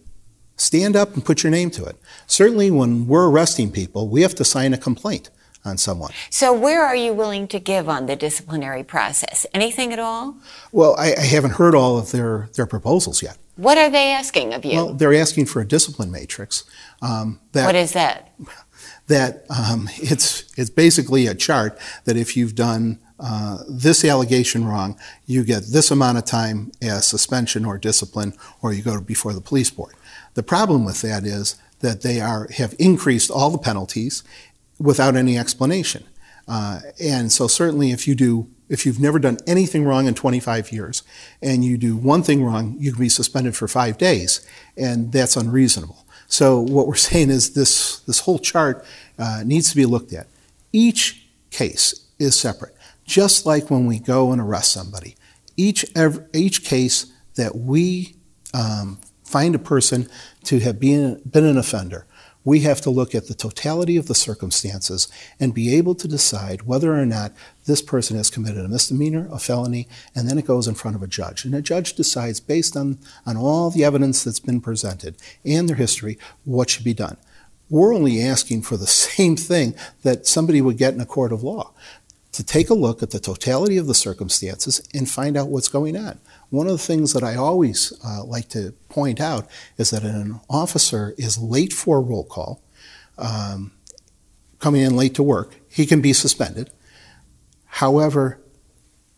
Stand 0.58 0.96
up 0.96 1.14
and 1.14 1.26
put 1.26 1.44
your 1.44 1.52
name 1.52 1.70
to 1.72 1.86
it. 1.86 1.98
Certainly, 2.28 2.72
when 2.72 3.08
we're 3.08 3.30
arresting 3.30 3.72
people, 3.72 4.08
we 4.08 4.22
have 4.22 4.36
to 4.36 4.46
sign 4.46 4.74
a 4.74 4.78
complaint. 4.78 5.30
On 5.66 5.78
someone. 5.78 6.12
So, 6.30 6.54
where 6.54 6.84
are 6.84 6.96
you 6.96 7.14
willing 7.14 7.48
to 7.50 7.60
give 7.60 7.90
on 7.90 8.06
the 8.06 8.16
disciplinary 8.16 8.84
process? 8.84 9.46
Anything 9.54 9.92
at 9.92 10.00
all? 10.00 10.38
Well, 10.72 10.96
I, 10.98 11.16
I 11.16 11.26
haven't 11.26 11.52
heard 11.52 11.76
all 11.76 11.98
of 11.98 12.12
their, 12.12 12.50
their 12.56 12.66
proposals 12.66 13.22
yet. 13.24 13.38
What 13.56 13.78
are 13.78 13.90
they 13.90 14.12
asking 14.12 14.54
of 14.54 14.66
you? 14.66 14.76
Well, 14.76 14.94
they're 14.94 15.14
asking 15.14 15.46
for 15.46 15.62
a 15.62 15.68
discipline 15.68 16.12
matrix. 16.12 16.66
Um, 17.02 17.40
that, 17.54 17.66
what 17.66 17.76
is 17.76 17.94
that? 17.94 18.34
That 19.08 19.46
um, 19.50 19.90
it's 19.96 20.52
it's 20.58 20.70
basically 20.70 21.28
a 21.28 21.36
chart 21.36 21.80
that 22.04 22.18
if 22.18 22.36
you've 22.36 22.56
done 22.56 23.00
uh, 23.20 23.60
this 23.70 24.04
allegation 24.04 24.66
wrong, 24.66 25.00
you 25.26 25.44
get 25.44 25.64
this 25.72 25.90
amount 25.90 26.18
of 26.18 26.26
time 26.26 26.72
as 26.82 27.08
suspension 27.08 27.64
or 27.64 27.78
discipline, 27.78 28.34
or 28.62 28.74
you 28.74 28.82
go 28.82 29.00
before 29.00 29.32
the 29.32 29.42
police 29.42 29.70
board. 29.70 29.94
The 30.34 30.44
problem 30.44 30.84
with 30.84 31.02
that 31.02 31.24
is 31.24 31.56
that 31.80 32.02
they 32.02 32.20
are 32.20 32.50
have 32.58 32.76
increased 32.78 33.32
all 33.32 33.52
the 33.52 33.58
penalties 33.58 34.24
without 34.80 35.16
any 35.16 35.38
explanation. 35.38 36.04
Uh, 36.48 36.80
and 37.02 37.32
so 37.32 37.48
certainly 37.48 37.92
if 37.92 38.08
you 38.08 38.16
do 38.16 38.50
if 38.68 38.86
you've 38.86 39.00
never 39.00 39.20
done 39.20 39.38
anything 39.46 39.86
wrong 39.86 40.08
in 40.08 40.16
25 40.16 40.72
years 40.72 41.04
and 41.42 41.64
you 41.64 41.78
do 41.78 41.96
one 41.96 42.24
thing 42.24 42.44
wrong, 42.44 42.76
you 42.80 42.92
can 42.92 43.00
be 43.00 43.10
suspended 43.10 43.56
for 43.56 43.68
five 43.68 43.96
days, 43.98 44.46
and 44.76 45.12
that's 45.12 45.36
unreasonable. 45.36 46.06
So 46.28 46.60
what 46.60 46.88
we're 46.88 46.96
saying 47.12 47.30
is 47.30 47.54
this 47.54 48.00
this 48.02 48.22
whole 48.22 48.40
chart 48.40 48.86
uh, 49.18 49.44
needs 49.46 49.70
to 49.70 49.76
be 49.76 49.86
looked 49.86 50.14
at. 50.14 50.28
Each 50.72 51.28
case 51.52 52.08
is 52.20 52.38
separate, 52.38 52.76
just 53.06 53.46
like 53.46 53.70
when 53.70 53.86
we 53.86 54.00
go 54.00 54.32
and 54.32 54.42
arrest 54.42 54.72
somebody. 54.72 55.16
Each 55.58 55.86
every, 55.96 56.26
each 56.34 56.64
case 56.66 57.12
that 57.36 57.56
we 57.56 58.16
um, 58.54 59.00
find 59.24 59.56
a 59.56 59.60
person 59.60 60.10
to 60.46 60.60
have 60.60 60.80
been 60.80 61.22
been 61.30 61.46
an 61.46 61.58
offender 61.58 62.06
we 62.46 62.62
have 62.62 62.80
to 62.82 62.92
look 62.92 63.14
at 63.14 63.28
the 63.28 63.34
totality 63.34 63.98
of 63.98 64.08
the 64.08 64.16
circumstances 64.16 65.10
and 65.40 65.54
be 65.54 65.76
able 65.76 65.96
to 65.96 66.08
decide 66.08 66.62
whether 66.62 66.94
or 66.94 67.06
not 67.06 67.34
this 67.66 67.82
person 67.82 68.16
has 68.16 68.30
committed 68.30 68.64
a 68.64 68.70
misdemeanor, 68.70 69.28
a 69.32 69.40
felony, 69.40 69.90
and 70.16 70.30
then 70.30 70.38
it 70.38 70.46
goes 70.46 70.68
in 70.68 70.76
front 70.76 70.96
of 70.96 71.04
a 71.04 71.08
judge. 71.08 71.44
And 71.44 71.56
a 71.56 71.62
judge 71.62 71.96
decides 71.96 72.40
based 72.40 72.78
on, 72.78 73.00
on 73.26 73.36
all 73.36 73.72
the 73.72 73.84
evidence 73.84 74.24
that's 74.24 74.40
been 74.40 74.62
presented 74.62 75.18
and 75.44 75.68
their 75.68 75.76
history 75.76 76.18
what 76.46 76.70
should 76.70 76.86
be 76.86 76.94
done. 76.94 77.18
We're 77.68 77.96
only 77.96 78.22
asking 78.22 78.62
for 78.62 78.78
the 78.78 78.88
same 78.88 79.36
thing 79.36 79.76
that 80.04 80.28
somebody 80.28 80.62
would 80.62 80.78
get 80.78 80.94
in 80.94 81.02
a 81.02 81.06
court 81.06 81.34
of 81.34 81.44
law 81.44 81.74
to 82.36 82.44
take 82.44 82.70
a 82.70 82.74
look 82.74 83.02
at 83.02 83.12
the 83.12 83.20
totality 83.20 83.78
of 83.78 83.88
the 83.88 83.94
circumstances 83.94 84.86
and 84.94 85.10
find 85.10 85.38
out 85.38 85.48
what's 85.48 85.70
going 85.70 85.96
on. 85.96 86.20
One 86.50 86.68
of 86.68 86.74
the 86.74 86.78
things 86.78 87.14
that 87.14 87.24
I 87.24 87.36
always 87.36 87.94
uh, 88.04 88.24
like 88.26 88.50
to 88.50 88.74
point 88.90 89.22
out 89.22 89.48
is 89.78 89.90
that 89.92 90.04
an 90.04 90.42
officer 90.50 91.16
is 91.18 91.38
late 91.38 91.72
for 91.72 91.98
a 91.98 92.02
roll 92.02 92.26
call, 92.26 92.62
um, 93.18 93.72
coming 94.60 94.82
in 94.82 94.98
late 94.98 95.16
to 95.16 95.24
work, 95.24 95.56
he 95.70 95.86
can 95.86 96.02
be 96.02 96.12
suspended. 96.12 96.72
However, 97.66 98.42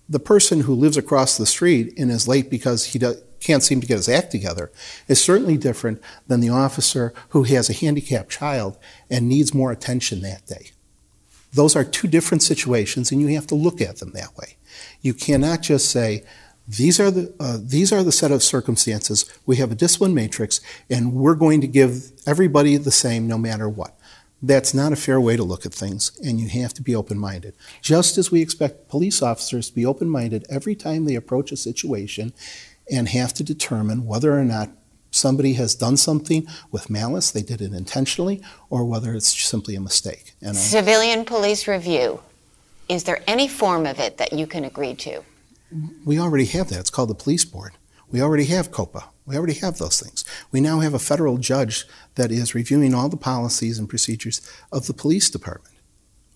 the 0.08 0.20
person 0.20 0.62
who 0.62 0.74
lives 0.74 0.98
across 0.98 1.38
the 1.38 1.46
street 1.46 1.94
and 1.98 2.12
is 2.12 2.28
late 2.28 2.50
because 2.50 2.86
he 2.86 3.00
do, 3.00 3.16
can't 3.40 3.64
seem 3.64 3.82
to 3.82 3.88
get 3.88 3.98
his 3.98 4.10
act 4.10 4.32
together 4.32 4.72
is 5.08 5.24
certainly 5.24 5.58
different 5.58 6.02
than 6.28 6.40
the 6.40 6.50
officer 6.50 7.14
who 7.30 7.44
has 7.44 7.70
a 7.70 7.74
handicapped 7.74 8.30
child 8.30 8.78
and 9.10 9.28
needs 9.28 9.54
more 9.54 9.72
attention 9.72 10.22
that 10.22 10.46
day. 10.46 10.72
Those 11.58 11.76
are 11.76 11.84
two 11.84 12.08
different 12.08 12.44
situations, 12.44 13.12
and 13.12 13.20
you 13.20 13.30
have 13.30 13.48
to 13.48 13.56
look 13.56 13.82
at 13.82 13.98
them 13.98 14.12
that 14.12 14.38
way. 14.38 14.58
You 15.02 15.16
cannot 15.16 15.64
just 15.64 15.90
say, 15.90 16.24
these 16.68 17.00
are 17.00 17.10
the 17.10 17.34
uh, 17.40 17.58
these 17.60 17.92
are 17.92 18.04
the 18.04 18.12
set 18.12 18.32
of 18.32 18.44
circumstances. 18.44 19.26
We 19.48 19.56
have 19.56 19.72
a 19.72 19.76
discipline 19.76 20.14
matrix, 20.14 20.62
and 20.88 21.14
we're 21.14 21.34
going 21.34 21.62
to 21.62 21.68
give 21.68 22.12
everybody 22.28 22.78
the 22.78 22.92
same 22.92 23.26
no 23.26 23.40
matter 23.40 23.68
what. 23.68 23.98
That's 24.40 24.76
not 24.76 24.94
a 24.94 24.96
fair 24.96 25.20
way 25.20 25.36
to 25.36 25.44
look 25.44 25.66
at 25.66 25.74
things, 25.74 26.12
and 26.24 26.40
you 26.40 26.48
have 26.62 26.76
to 26.76 26.84
be 26.84 26.96
open 26.96 27.18
minded. 27.18 27.56
Just 27.82 28.20
as 28.20 28.30
we 28.30 28.44
expect 28.44 28.88
police 28.88 29.24
officers 29.24 29.70
to 29.70 29.76
be 29.76 29.86
open 29.86 30.10
minded 30.12 30.46
every 30.52 30.76
time 30.76 31.06
they 31.06 31.16
approach 31.16 31.52
a 31.52 31.58
situation 31.58 32.34
and 32.92 33.10
have 33.10 33.34
to 33.34 33.44
determine 33.44 34.06
whether 34.06 34.38
or 34.38 34.44
not 34.44 34.70
somebody 35.12 35.54
has 35.54 35.76
done 35.76 35.98
something 35.98 36.46
with 36.72 36.90
malice, 36.90 37.32
they 37.32 37.42
did 37.42 37.62
it 37.62 37.74
intentionally, 37.74 38.42
or 38.70 38.86
whether 38.86 39.14
it's 39.14 39.28
simply 39.28 39.76
a 39.76 39.82
mistake. 39.82 40.34
And 40.42 40.56
Civilian 40.56 41.26
police 41.26 41.68
review. 41.68 42.22
Is 42.90 43.04
there 43.04 43.22
any 43.28 43.48
form 43.48 43.86
of 43.86 44.00
it 44.00 44.18
that 44.18 44.34
you 44.34 44.48
can 44.48 44.64
agree 44.64 44.96
to? 44.96 45.24
We 46.06 46.20
already 46.20 46.46
have 46.46 46.70
that. 46.70 46.80
It's 46.80 46.90
called 46.90 47.10
the 47.10 47.16
police 47.16 47.44
board. 47.44 47.74
We 48.10 48.22
already 48.22 48.46
have 48.46 48.72
COPA. 48.72 49.10
We 49.26 49.36
already 49.36 49.56
have 49.56 49.78
those 49.78 50.00
things. 50.00 50.24
We 50.52 50.62
now 50.62 50.80
have 50.80 50.94
a 50.94 51.00
federal 51.00 51.38
judge 51.38 51.86
that 52.16 52.32
is 52.32 52.56
reviewing 52.56 52.94
all 52.94 53.10
the 53.10 53.18
policies 53.18 53.78
and 53.78 53.90
procedures 53.90 54.40
of 54.72 54.88
the 54.88 54.94
police 54.94 55.30
department. 55.30 55.76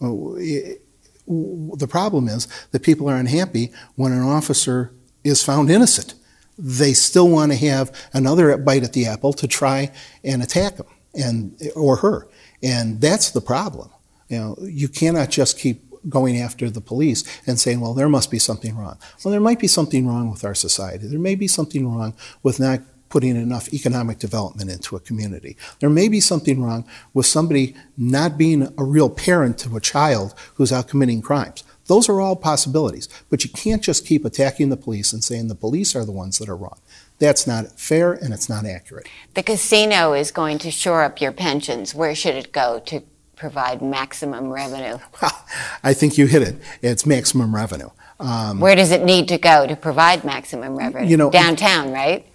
The 0.02 1.88
problem 1.88 2.28
is 2.28 2.50
that 2.72 2.84
people 2.84 3.10
are 3.10 3.16
unhappy 3.16 3.72
when 3.96 4.12
an 4.12 4.24
officer 4.24 4.92
is 5.24 5.42
found 5.42 5.70
innocent. 5.70 6.16
They 6.64 6.94
still 6.94 7.28
want 7.28 7.52
to 7.52 7.58
have 7.58 7.92
another 8.14 8.56
bite 8.58 8.84
at 8.84 8.94
the 8.94 9.08
apple 9.08 9.34
to 9.34 9.48
try 9.48 9.92
and 10.24 10.44
attack 10.44 10.78
him 10.78 10.86
and 11.16 11.60
or 11.76 11.96
her, 11.98 12.28
and 12.62 13.02
that's 13.02 13.32
the 13.32 13.42
problem. 13.42 13.90
You 14.30 14.38
know, 14.38 14.58
you 14.62 14.88
cannot 14.88 15.30
just 15.30 15.58
keep 15.58 15.84
going 16.08 16.38
after 16.38 16.70
the 16.70 16.82
police 16.82 17.24
and 17.48 17.60
saying, 17.60 17.80
well, 17.80 17.94
there 17.94 18.10
must 18.10 18.30
be 18.30 18.40
something 18.40 18.78
wrong. 18.78 18.98
Well, 19.24 19.32
there 19.32 19.42
might 19.42 19.60
be 19.60 19.68
something 19.68 20.08
wrong 20.08 20.30
with 20.30 20.46
our 20.46 20.56
society. 20.56 21.08
There 21.08 21.20
may 21.20 21.36
be 21.36 21.48
something 21.48 21.88
wrong 21.88 22.16
with 22.44 22.60
not 22.60 22.82
putting 23.10 23.36
enough 23.36 23.74
economic 23.74 24.20
development 24.20 24.72
into 24.72 24.96
a 24.96 25.00
community. 25.00 25.58
There 25.80 25.90
may 25.90 26.08
be 26.08 26.22
something 26.22 26.64
wrong 26.64 26.86
with 27.14 27.26
somebody 27.26 27.76
not 27.98 28.38
being 28.38 28.74
a 28.78 28.84
real 28.84 29.10
parent 29.10 29.58
to 29.60 29.76
a 29.76 29.82
child 29.82 30.34
who's 30.56 30.72
out 30.72 30.88
committing 30.88 31.22
crimes. 31.22 31.64
Those 31.92 32.08
are 32.08 32.22
all 32.22 32.38
possibilities, 32.38 33.10
but 33.30 33.44
you 33.44 33.50
can't 33.50 33.82
just 33.82 34.08
keep 34.08 34.24
attacking 34.24 34.70
the 34.70 34.78
police 34.78 35.12
and 35.12 35.22
saying 35.22 35.50
the 35.50 35.56
police 35.56 35.94
are 35.94 36.06
the 36.06 36.14
ones 36.14 36.38
that 36.38 36.48
are 36.48 36.56
wrong. 36.56 36.80
That's 37.20 37.46
not 37.46 37.78
fair 37.78 38.14
and 38.14 38.34
it's 38.34 38.48
not 38.48 38.66
accurate. 38.66 39.10
The 39.34 39.44
casino 39.44 40.14
is 40.14 40.32
going 40.32 40.58
to 40.60 40.72
shore 40.72 41.04
up 41.04 41.20
your 41.20 41.34
pensions. 41.34 41.94
Where 41.94 42.16
should 42.16 42.36
it 42.36 42.54
go 42.54 42.80
to 42.86 43.04
provide 43.36 43.82
maximum 43.82 44.54
revenue? 44.54 45.00
Well, 45.22 45.46
I 45.84 45.94
think 45.94 46.18
you 46.18 46.28
hit 46.28 46.44
it. 46.44 46.56
It's 46.82 47.06
maximum 47.06 47.54
revenue. 47.54 47.90
Um, 48.22 48.62
Where 48.62 48.78
does 48.78 48.92
it 48.92 49.04
need 49.04 49.28
to 49.28 49.38
go 49.38 49.68
to 49.68 49.76
provide 49.76 50.24
maximum 50.24 50.78
revenue? 50.78 51.10
You 51.10 51.18
know, 51.18 51.30
downtown, 51.30 51.92
right? 51.92 52.26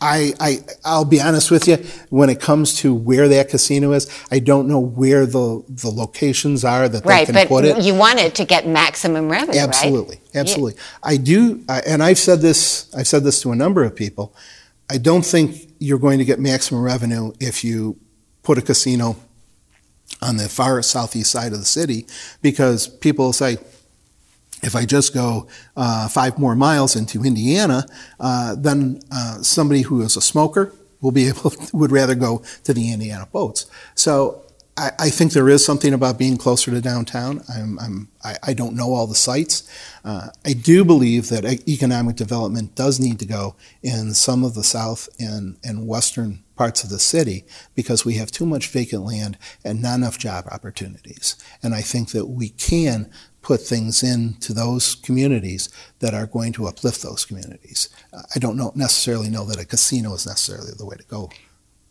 I, 0.00 0.32
I 0.40 0.58
I'll 0.84 1.04
be 1.04 1.20
honest 1.20 1.50
with 1.50 1.68
you. 1.68 1.76
When 2.08 2.30
it 2.30 2.40
comes 2.40 2.74
to 2.78 2.94
where 2.94 3.28
that 3.28 3.50
casino 3.50 3.92
is, 3.92 4.08
I 4.30 4.38
don't 4.38 4.66
know 4.66 4.78
where 4.78 5.26
the 5.26 5.62
the 5.68 5.90
locations 5.90 6.64
are 6.64 6.88
that 6.88 7.04
right, 7.04 7.26
they 7.26 7.32
can 7.32 7.48
put 7.48 7.64
it. 7.64 7.68
Right, 7.68 7.76
but 7.76 7.84
You 7.84 7.94
want 7.94 8.18
it 8.18 8.34
to 8.36 8.44
get 8.44 8.66
maximum 8.66 9.30
revenue, 9.30 9.60
absolutely, 9.60 10.16
right? 10.16 10.36
absolutely. 10.36 10.74
Yeah. 10.74 10.80
I 11.02 11.16
do, 11.18 11.64
and 11.68 12.02
I've 12.02 12.18
said 12.18 12.40
this. 12.40 12.92
I've 12.94 13.06
said 13.06 13.24
this 13.24 13.42
to 13.42 13.52
a 13.52 13.56
number 13.56 13.84
of 13.84 13.94
people. 13.94 14.34
I 14.90 14.98
don't 14.98 15.24
think 15.24 15.70
you're 15.78 15.98
going 15.98 16.18
to 16.18 16.24
get 16.24 16.40
maximum 16.40 16.82
revenue 16.82 17.32
if 17.38 17.62
you 17.62 17.98
put 18.42 18.58
a 18.58 18.62
casino 18.62 19.16
on 20.22 20.36
the 20.36 20.48
far 20.48 20.82
southeast 20.82 21.30
side 21.30 21.52
of 21.52 21.58
the 21.58 21.64
city 21.64 22.06
because 22.42 22.88
people 22.88 23.32
say, 23.32 23.58
if 24.62 24.76
I 24.76 24.84
just 24.84 25.14
go 25.14 25.48
uh, 25.76 26.08
five 26.08 26.38
more 26.38 26.54
miles 26.54 26.96
into 26.96 27.24
Indiana, 27.24 27.86
uh, 28.18 28.54
then 28.58 29.00
uh, 29.12 29.42
somebody 29.42 29.82
who 29.82 30.02
is 30.02 30.16
a 30.16 30.20
smoker 30.20 30.72
will 31.00 31.12
be 31.12 31.28
able 31.28 31.52
would 31.72 31.92
rather 31.92 32.14
go 32.14 32.42
to 32.64 32.74
the 32.74 32.92
Indiana 32.92 33.26
boats. 33.32 33.66
So 33.94 34.42
I, 34.76 34.92
I, 34.98 35.10
think 35.10 35.32
there 35.32 35.48
is 35.48 35.64
something 35.64 35.92
about 35.92 36.18
being 36.18 36.36
closer 36.36 36.70
to 36.70 36.80
downtown. 36.80 37.42
I'm, 37.54 37.78
I'm, 37.78 38.08
I, 38.24 38.36
I 38.42 38.54
don't 38.54 38.76
know 38.76 38.94
all 38.94 39.06
the 39.06 39.14
sites. 39.14 39.68
Uh, 40.04 40.28
I 40.44 40.54
do 40.54 40.84
believe 40.84 41.28
that 41.28 41.44
economic 41.68 42.16
development 42.16 42.74
does 42.74 42.98
need 42.98 43.18
to 43.18 43.26
go 43.26 43.56
in 43.82 44.14
some 44.14 44.44
of 44.44 44.54
the 44.54 44.64
south 44.64 45.08
and, 45.18 45.58
and 45.62 45.86
western 45.86 46.44
parts 46.56 46.84
of 46.84 46.90
the 46.90 46.98
city 46.98 47.44
because 47.74 48.04
we 48.04 48.14
have 48.14 48.30
too 48.30 48.46
much 48.46 48.68
vacant 48.68 49.02
land 49.04 49.36
and 49.64 49.82
not 49.82 49.96
enough 49.96 50.18
job 50.18 50.46
opportunities. 50.50 51.36
And 51.62 51.74
I 51.74 51.80
think 51.80 52.10
that 52.10 52.26
we 52.26 52.50
can 52.50 53.10
put 53.42 53.60
things 53.60 54.02
into 54.02 54.52
those 54.52 54.94
communities 54.96 55.68
that 56.00 56.14
are 56.14 56.26
going 56.26 56.52
to 56.52 56.66
uplift 56.66 57.02
those 57.02 57.24
communities. 57.24 57.88
I 58.34 58.38
don't 58.38 58.56
know, 58.56 58.72
necessarily 58.74 59.30
know 59.30 59.44
that 59.46 59.60
a 59.60 59.64
casino 59.64 60.14
is 60.14 60.26
necessarily 60.26 60.72
the 60.76 60.86
way 60.86 60.96
to 60.96 61.04
go 61.04 61.30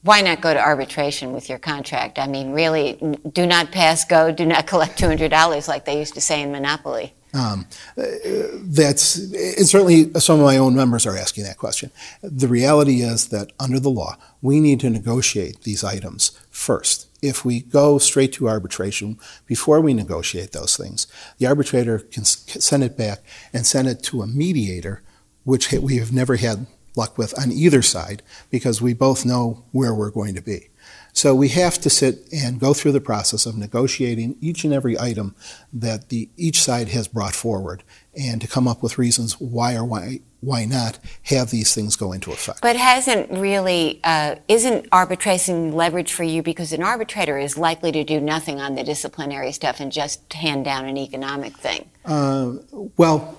why 0.02 0.22
not 0.22 0.42
go 0.42 0.54
to 0.54 0.60
arbitration 0.60 1.34
with 1.34 1.50
your 1.50 1.60
contract? 1.60 2.20
I 2.20 2.28
mean, 2.28 2.52
really, 2.54 2.94
do 3.34 3.46
not 3.46 3.72
pass 3.72 4.06
go, 4.06 4.32
do 4.32 4.46
not 4.46 4.66
collect 4.66 5.00
$200 5.00 5.68
like 5.68 5.86
they 5.86 6.00
used 6.00 6.14
to 6.14 6.22
say 6.22 6.42
in 6.42 6.52
Monopoly. 6.52 7.14
Um, 7.32 7.68
that's 7.96 9.18
and 9.18 9.68
certainly 9.68 10.12
some 10.20 10.40
of 10.40 10.46
my 10.46 10.58
own 10.58 10.76
members 10.76 11.06
are 11.06 11.16
asking 11.16 11.44
that 11.44 11.60
question. 11.60 11.92
The 12.24 12.48
reality 12.48 13.02
is 13.02 13.28
that 13.28 13.52
under 13.60 13.80
the 13.80 13.92
law, 13.92 14.18
we 14.42 14.60
need 14.60 14.80
to 14.80 14.90
negotiate 14.90 15.62
these 15.62 15.84
items 15.84 16.32
first. 16.50 17.06
If 17.22 17.44
we 17.44 17.62
go 17.62 17.98
straight 17.98 18.34
to 18.34 18.48
arbitration 18.48 19.20
before 19.46 19.82
we 19.82 19.94
negotiate 19.94 20.52
those 20.52 20.78
things, 20.78 21.08
the 21.38 21.48
arbitrator 21.48 22.00
can 22.00 22.24
send 22.26 22.84
it 22.84 22.98
back 22.98 23.20
and 23.54 23.66
send 23.66 23.88
it 23.88 24.04
to 24.04 24.22
a 24.22 24.28
mediator, 24.28 25.02
which 25.44 25.72
we 25.72 25.98
have 25.98 26.14
never 26.14 26.38
had 26.38 26.68
luck 26.96 27.18
with 27.18 27.38
on 27.40 27.52
either 27.52 27.82
side 27.82 28.22
because 28.50 28.82
we 28.82 28.94
both 28.94 29.26
know 29.26 29.64
where 29.72 29.94
we're 29.94 30.12
going 30.12 30.36
to 30.36 30.42
be. 30.42 30.70
So 31.14 31.36
we 31.36 31.50
have 31.50 31.80
to 31.80 31.90
sit 31.90 32.28
and 32.32 32.60
go 32.60 32.74
through 32.74 32.94
the 32.94 33.02
process 33.02 33.46
of 33.46 33.58
negotiating 33.58 34.38
each 34.42 34.64
and 34.64 34.74
every 34.74 34.98
item 35.00 35.36
that 35.74 36.10
the, 36.10 36.30
each 36.38 36.62
side 36.62 36.90
has 36.90 37.08
brought 37.08 37.36
forward 37.36 37.84
and 38.18 38.40
to 38.42 38.48
come 38.48 38.68
up 38.68 38.84
with 38.84 38.98
reasons 38.98 39.40
why 39.40 39.76
or 39.76 39.84
why, 39.84 40.22
why 40.42 40.66
not 40.66 41.00
have 41.24 41.50
these 41.50 41.76
things 41.76 41.96
go 41.96 42.14
into 42.14 42.32
effect. 42.32 42.62
But 42.62 42.76
hasn't 42.76 43.30
really, 43.32 44.00
uh, 44.04 44.36
isn't 44.48 44.88
arbitration 44.92 45.74
leverage 45.74 46.14
for 46.14 46.24
you 46.24 46.42
because 46.42 46.72
an 46.72 46.82
arbitrator 46.82 47.38
is 47.38 47.58
likely 47.58 47.92
to 47.92 48.04
do 48.04 48.22
nothing 48.22 48.62
on 48.62 48.76
the 48.76 48.84
disciplinary 48.84 49.52
stuff 49.52 49.80
and 49.80 49.92
just 49.92 50.32
hand 50.34 50.64
down 50.66 50.86
an 50.86 50.98
economic 50.98 51.58
thing? 51.58 51.90
Uh, 52.06 52.54
well, 52.96 53.38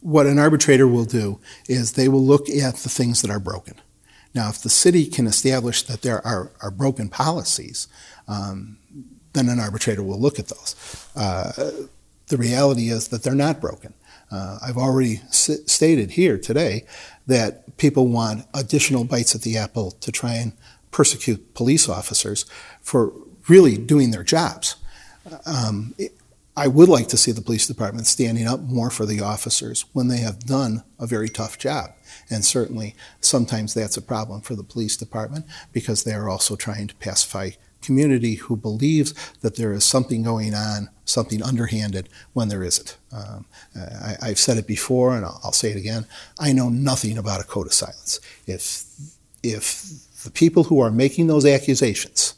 what 0.00 0.26
an 0.26 0.38
arbitrator 0.38 0.86
will 0.86 1.04
do 1.04 1.40
is 1.68 1.92
they 1.92 2.08
will 2.08 2.24
look 2.24 2.48
at 2.48 2.76
the 2.76 2.88
things 2.88 3.20
that 3.22 3.30
are 3.30 3.40
broken. 3.40 3.74
Now, 4.34 4.48
if 4.48 4.62
the 4.62 4.68
city 4.68 5.06
can 5.06 5.26
establish 5.26 5.82
that 5.84 6.02
there 6.02 6.24
are, 6.24 6.52
are 6.62 6.70
broken 6.70 7.08
policies, 7.08 7.88
um, 8.28 8.78
then 9.32 9.48
an 9.48 9.58
arbitrator 9.58 10.02
will 10.02 10.20
look 10.20 10.38
at 10.38 10.48
those. 10.48 11.08
Uh, 11.16 11.86
the 12.28 12.36
reality 12.36 12.90
is 12.90 13.08
that 13.08 13.22
they're 13.22 13.34
not 13.34 13.60
broken. 13.60 13.94
Uh, 14.30 14.58
I've 14.62 14.76
already 14.76 15.20
s- 15.28 15.60
stated 15.66 16.12
here 16.12 16.38
today 16.38 16.84
that 17.26 17.76
people 17.76 18.08
want 18.08 18.46
additional 18.54 19.04
bites 19.04 19.34
at 19.34 19.42
the 19.42 19.56
apple 19.56 19.92
to 19.92 20.12
try 20.12 20.34
and 20.34 20.52
persecute 20.90 21.54
police 21.54 21.88
officers 21.88 22.44
for 22.82 23.12
really 23.48 23.76
doing 23.76 24.10
their 24.10 24.24
jobs. 24.24 24.76
Um, 25.46 25.94
it, 25.98 26.12
I 26.56 26.66
would 26.66 26.88
like 26.88 27.06
to 27.08 27.16
see 27.16 27.30
the 27.30 27.40
police 27.40 27.68
department 27.68 28.08
standing 28.08 28.48
up 28.48 28.58
more 28.60 28.90
for 28.90 29.06
the 29.06 29.20
officers 29.20 29.84
when 29.92 30.08
they 30.08 30.18
have 30.18 30.40
done 30.40 30.82
a 30.98 31.06
very 31.06 31.28
tough 31.28 31.56
job. 31.56 31.92
And 32.28 32.44
certainly, 32.44 32.96
sometimes 33.20 33.74
that's 33.74 33.96
a 33.96 34.02
problem 34.02 34.40
for 34.40 34.56
the 34.56 34.64
police 34.64 34.96
department 34.96 35.46
because 35.72 36.02
they 36.02 36.14
are 36.14 36.28
also 36.28 36.56
trying 36.56 36.88
to 36.88 36.96
pacify 36.96 37.50
community 37.82 38.34
who 38.34 38.56
believes 38.56 39.14
that 39.40 39.56
there 39.56 39.72
is 39.72 39.84
something 39.84 40.22
going 40.22 40.54
on, 40.54 40.90
something 41.04 41.42
underhanded, 41.42 42.08
when 42.32 42.48
there 42.48 42.62
isn't. 42.62 42.96
Um, 43.12 43.46
I, 43.74 44.28
have 44.28 44.38
said 44.38 44.58
it 44.58 44.66
before, 44.66 45.16
and 45.16 45.24
I'll, 45.24 45.40
I'll, 45.44 45.52
say 45.52 45.70
it 45.70 45.76
again. 45.76 46.06
I 46.38 46.52
know 46.52 46.68
nothing 46.68 47.18
about 47.18 47.40
a 47.40 47.44
code 47.44 47.66
of 47.66 47.72
silence. 47.72 48.20
If 48.46 48.84
if 49.42 49.84
the 50.24 50.30
people 50.30 50.64
who 50.64 50.80
are 50.80 50.90
making 50.90 51.28
those 51.28 51.46
accusations 51.46 52.34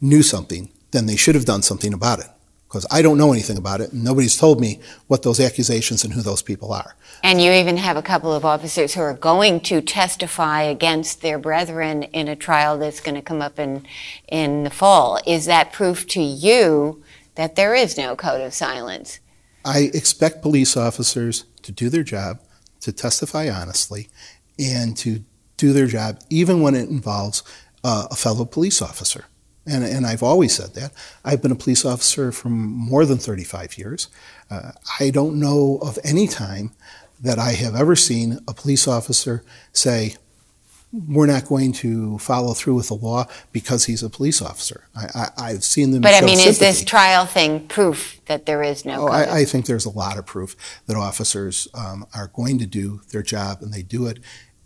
knew 0.00 0.22
something, 0.22 0.70
then 0.90 1.06
they 1.06 1.16
should 1.16 1.34
have 1.34 1.46
done 1.46 1.62
something 1.62 1.94
about 1.94 2.20
it 2.20 2.26
because 2.70 2.86
I 2.88 3.02
don't 3.02 3.18
know 3.18 3.32
anything 3.32 3.58
about 3.58 3.80
it, 3.80 3.92
and 3.92 4.04
nobody's 4.04 4.36
told 4.36 4.60
me 4.60 4.78
what 5.08 5.24
those 5.24 5.40
accusations 5.40 6.04
and 6.04 6.12
who 6.12 6.22
those 6.22 6.40
people 6.40 6.72
are. 6.72 6.94
And 7.24 7.42
you 7.42 7.50
even 7.50 7.76
have 7.78 7.96
a 7.96 8.02
couple 8.02 8.32
of 8.32 8.44
officers 8.44 8.94
who 8.94 9.00
are 9.00 9.12
going 9.12 9.60
to 9.62 9.80
testify 9.80 10.62
against 10.62 11.20
their 11.20 11.36
brethren 11.36 12.04
in 12.04 12.28
a 12.28 12.36
trial 12.36 12.78
that's 12.78 13.00
going 13.00 13.16
to 13.16 13.22
come 13.22 13.42
up 13.42 13.58
in, 13.58 13.84
in 14.28 14.62
the 14.62 14.70
fall. 14.70 15.18
Is 15.26 15.46
that 15.46 15.72
proof 15.72 16.06
to 16.08 16.22
you 16.22 17.02
that 17.34 17.56
there 17.56 17.74
is 17.74 17.98
no 17.98 18.14
code 18.14 18.40
of 18.40 18.54
silence? 18.54 19.18
I 19.64 19.90
expect 19.92 20.40
police 20.40 20.76
officers 20.76 21.46
to 21.62 21.72
do 21.72 21.88
their 21.88 22.04
job, 22.04 22.38
to 22.82 22.92
testify 22.92 23.50
honestly, 23.50 24.08
and 24.60 24.96
to 24.98 25.24
do 25.56 25.72
their 25.72 25.88
job 25.88 26.20
even 26.30 26.62
when 26.62 26.76
it 26.76 26.88
involves 26.88 27.42
uh, 27.82 28.06
a 28.12 28.16
fellow 28.16 28.44
police 28.44 28.80
officer. 28.80 29.24
And, 29.66 29.84
and 29.84 30.06
I've 30.06 30.22
always 30.22 30.54
said 30.54 30.74
that. 30.74 30.92
I've 31.24 31.42
been 31.42 31.52
a 31.52 31.56
police 31.56 31.84
officer 31.84 32.32
for 32.32 32.48
more 32.48 33.04
than 33.04 33.18
35 33.18 33.78
years. 33.78 34.08
Uh, 34.50 34.72
I 34.98 35.10
don't 35.10 35.38
know 35.38 35.78
of 35.82 35.98
any 36.02 36.26
time 36.26 36.72
that 37.20 37.38
I 37.38 37.52
have 37.52 37.74
ever 37.74 37.94
seen 37.94 38.38
a 38.48 38.54
police 38.54 38.88
officer 38.88 39.44
say, 39.72 40.16
we're 40.92 41.26
not 41.26 41.46
going 41.46 41.72
to 41.72 42.18
follow 42.18 42.52
through 42.52 42.74
with 42.74 42.88
the 42.88 42.94
law 42.94 43.26
because 43.52 43.84
he's 43.84 44.02
a 44.02 44.10
police 44.10 44.42
officer. 44.42 44.88
I, 44.96 45.52
have 45.52 45.62
seen 45.62 45.92
them. 45.92 46.02
But 46.02 46.14
I 46.14 46.20
mean, 46.20 46.36
sympathy. 46.36 46.48
is 46.48 46.58
this 46.58 46.84
trial 46.84 47.26
thing 47.26 47.68
proof 47.68 48.20
that 48.26 48.46
there 48.46 48.62
is 48.62 48.84
no? 48.84 49.08
Oh, 49.08 49.08
I, 49.08 49.38
I, 49.38 49.44
think 49.44 49.66
there's 49.66 49.84
a 49.84 49.90
lot 49.90 50.18
of 50.18 50.26
proof 50.26 50.56
that 50.86 50.96
officers 50.96 51.68
um, 51.74 52.06
are 52.12 52.28
going 52.34 52.58
to 52.58 52.66
do 52.66 53.02
their 53.12 53.22
job, 53.22 53.58
and 53.62 53.72
they 53.72 53.82
do 53.82 54.06
it 54.06 54.18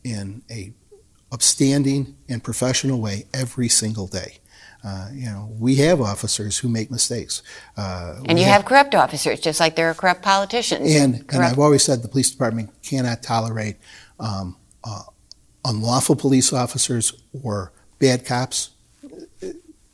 in 0.03 0.43
a 0.51 0.73
upstanding 1.31 2.17
and 2.29 2.43
professional 2.43 3.01
way 3.01 3.27
every 3.35 3.69
single 3.69 4.07
day. 4.07 4.39
Uh, 4.85 5.09
you 5.15 5.25
know, 5.25 5.51
we 5.59 5.77
have 5.77 6.01
officers 6.01 6.59
who 6.59 6.69
make 6.69 6.91
mistakes. 6.91 7.43
Uh, 7.77 8.17
and 8.27 8.39
you 8.39 8.45
have, 8.45 8.63
have, 8.63 8.65
corrupt 8.67 8.95
officers, 8.95 9.41
just 9.41 9.59
like 9.59 9.77
there 9.77 9.89
are 9.89 9.95
corrupt 9.95 10.21
politicians. 10.21 10.95
And, 10.95 11.15
corrupt. 11.15 11.33
and 11.33 11.43
I've 11.43 11.59
always 11.59 11.83
said 11.83 12.03
the 12.03 12.09
police 12.09 12.31
department 12.31 12.71
cannot 12.83 13.23
tolerate 13.23 13.77
um, 14.21 14.57
uh, 14.85 15.05
unlawful 15.65 16.17
police 16.17 16.53
officers 16.53 17.15
or 17.43 17.73
bad 17.99 18.27
cops, 18.27 18.71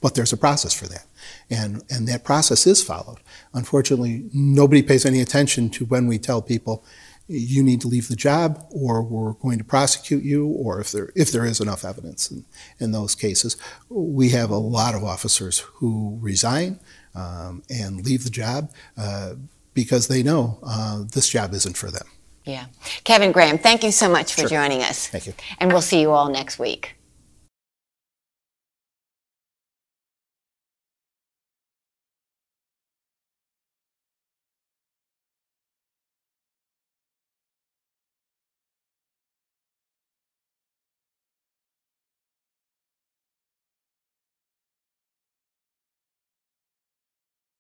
but 0.01 0.17
there's 0.17 0.33
a 0.33 0.37
process 0.37 0.75
for 0.75 0.87
that. 0.89 1.07
And, 1.51 1.85
and 1.89 2.09
that 2.09 2.25
process 2.25 2.67
is 2.67 2.83
followed. 2.83 3.19
Unfortunately, 3.55 4.29
nobody 4.33 4.83
pays 4.83 5.07
any 5.07 5.21
attention 5.21 5.71
to 5.71 5.85
when 5.85 6.09
we 6.09 6.19
tell 6.19 6.43
people, 6.43 6.85
you 7.31 7.63
need 7.63 7.81
to 7.81 7.89
leave 7.89 8.09
the 8.09 8.17
job 8.17 8.67
or 8.71 9.03
we're 9.03 9.35
going 9.35 9.59
to 9.59 9.65
prosecute 9.65 10.25
you 10.25 10.49
or 10.49 10.81
if 10.81 10.91
there 10.91 11.13
if 11.15 11.31
there 11.31 11.45
is 11.45 11.61
enough 11.61 11.85
evidence 11.85 12.31
in, 12.31 12.45
in 12.81 12.91
those 12.91 13.15
cases. 13.15 13.57
We 13.89 14.31
have 14.31 14.51
a 14.51 14.57
lot 14.57 14.95
of 14.95 15.05
officers 15.05 15.61
who 15.61 16.19
resign 16.21 16.81
um, 17.15 17.63
and 17.71 18.05
leave 18.05 18.25
the 18.25 18.31
job 18.31 18.73
uh, 18.97 19.35
because 19.75 20.09
they 20.09 20.23
know 20.23 20.59
uh, 20.65 21.05
this 21.13 21.29
job 21.29 21.55
isn't 21.55 21.77
for 21.77 21.91
them. 21.91 22.07
Yeah. 22.45 22.67
Kevin 23.05 23.33
graham 23.33 23.59
thank 23.59 23.85
you 23.85 23.93
so 23.93 24.09
much 24.09 24.35
for 24.35 24.41
sure. 24.41 24.49
joining 24.49 24.83
us. 24.83 25.07
Thank 25.07 25.29
you. 25.29 25.35
And 25.59 25.71
we'll 25.73 25.83
see 25.83 26.01
you 26.01 26.11
all 26.11 26.31
next 26.31 26.59
week 26.59 26.97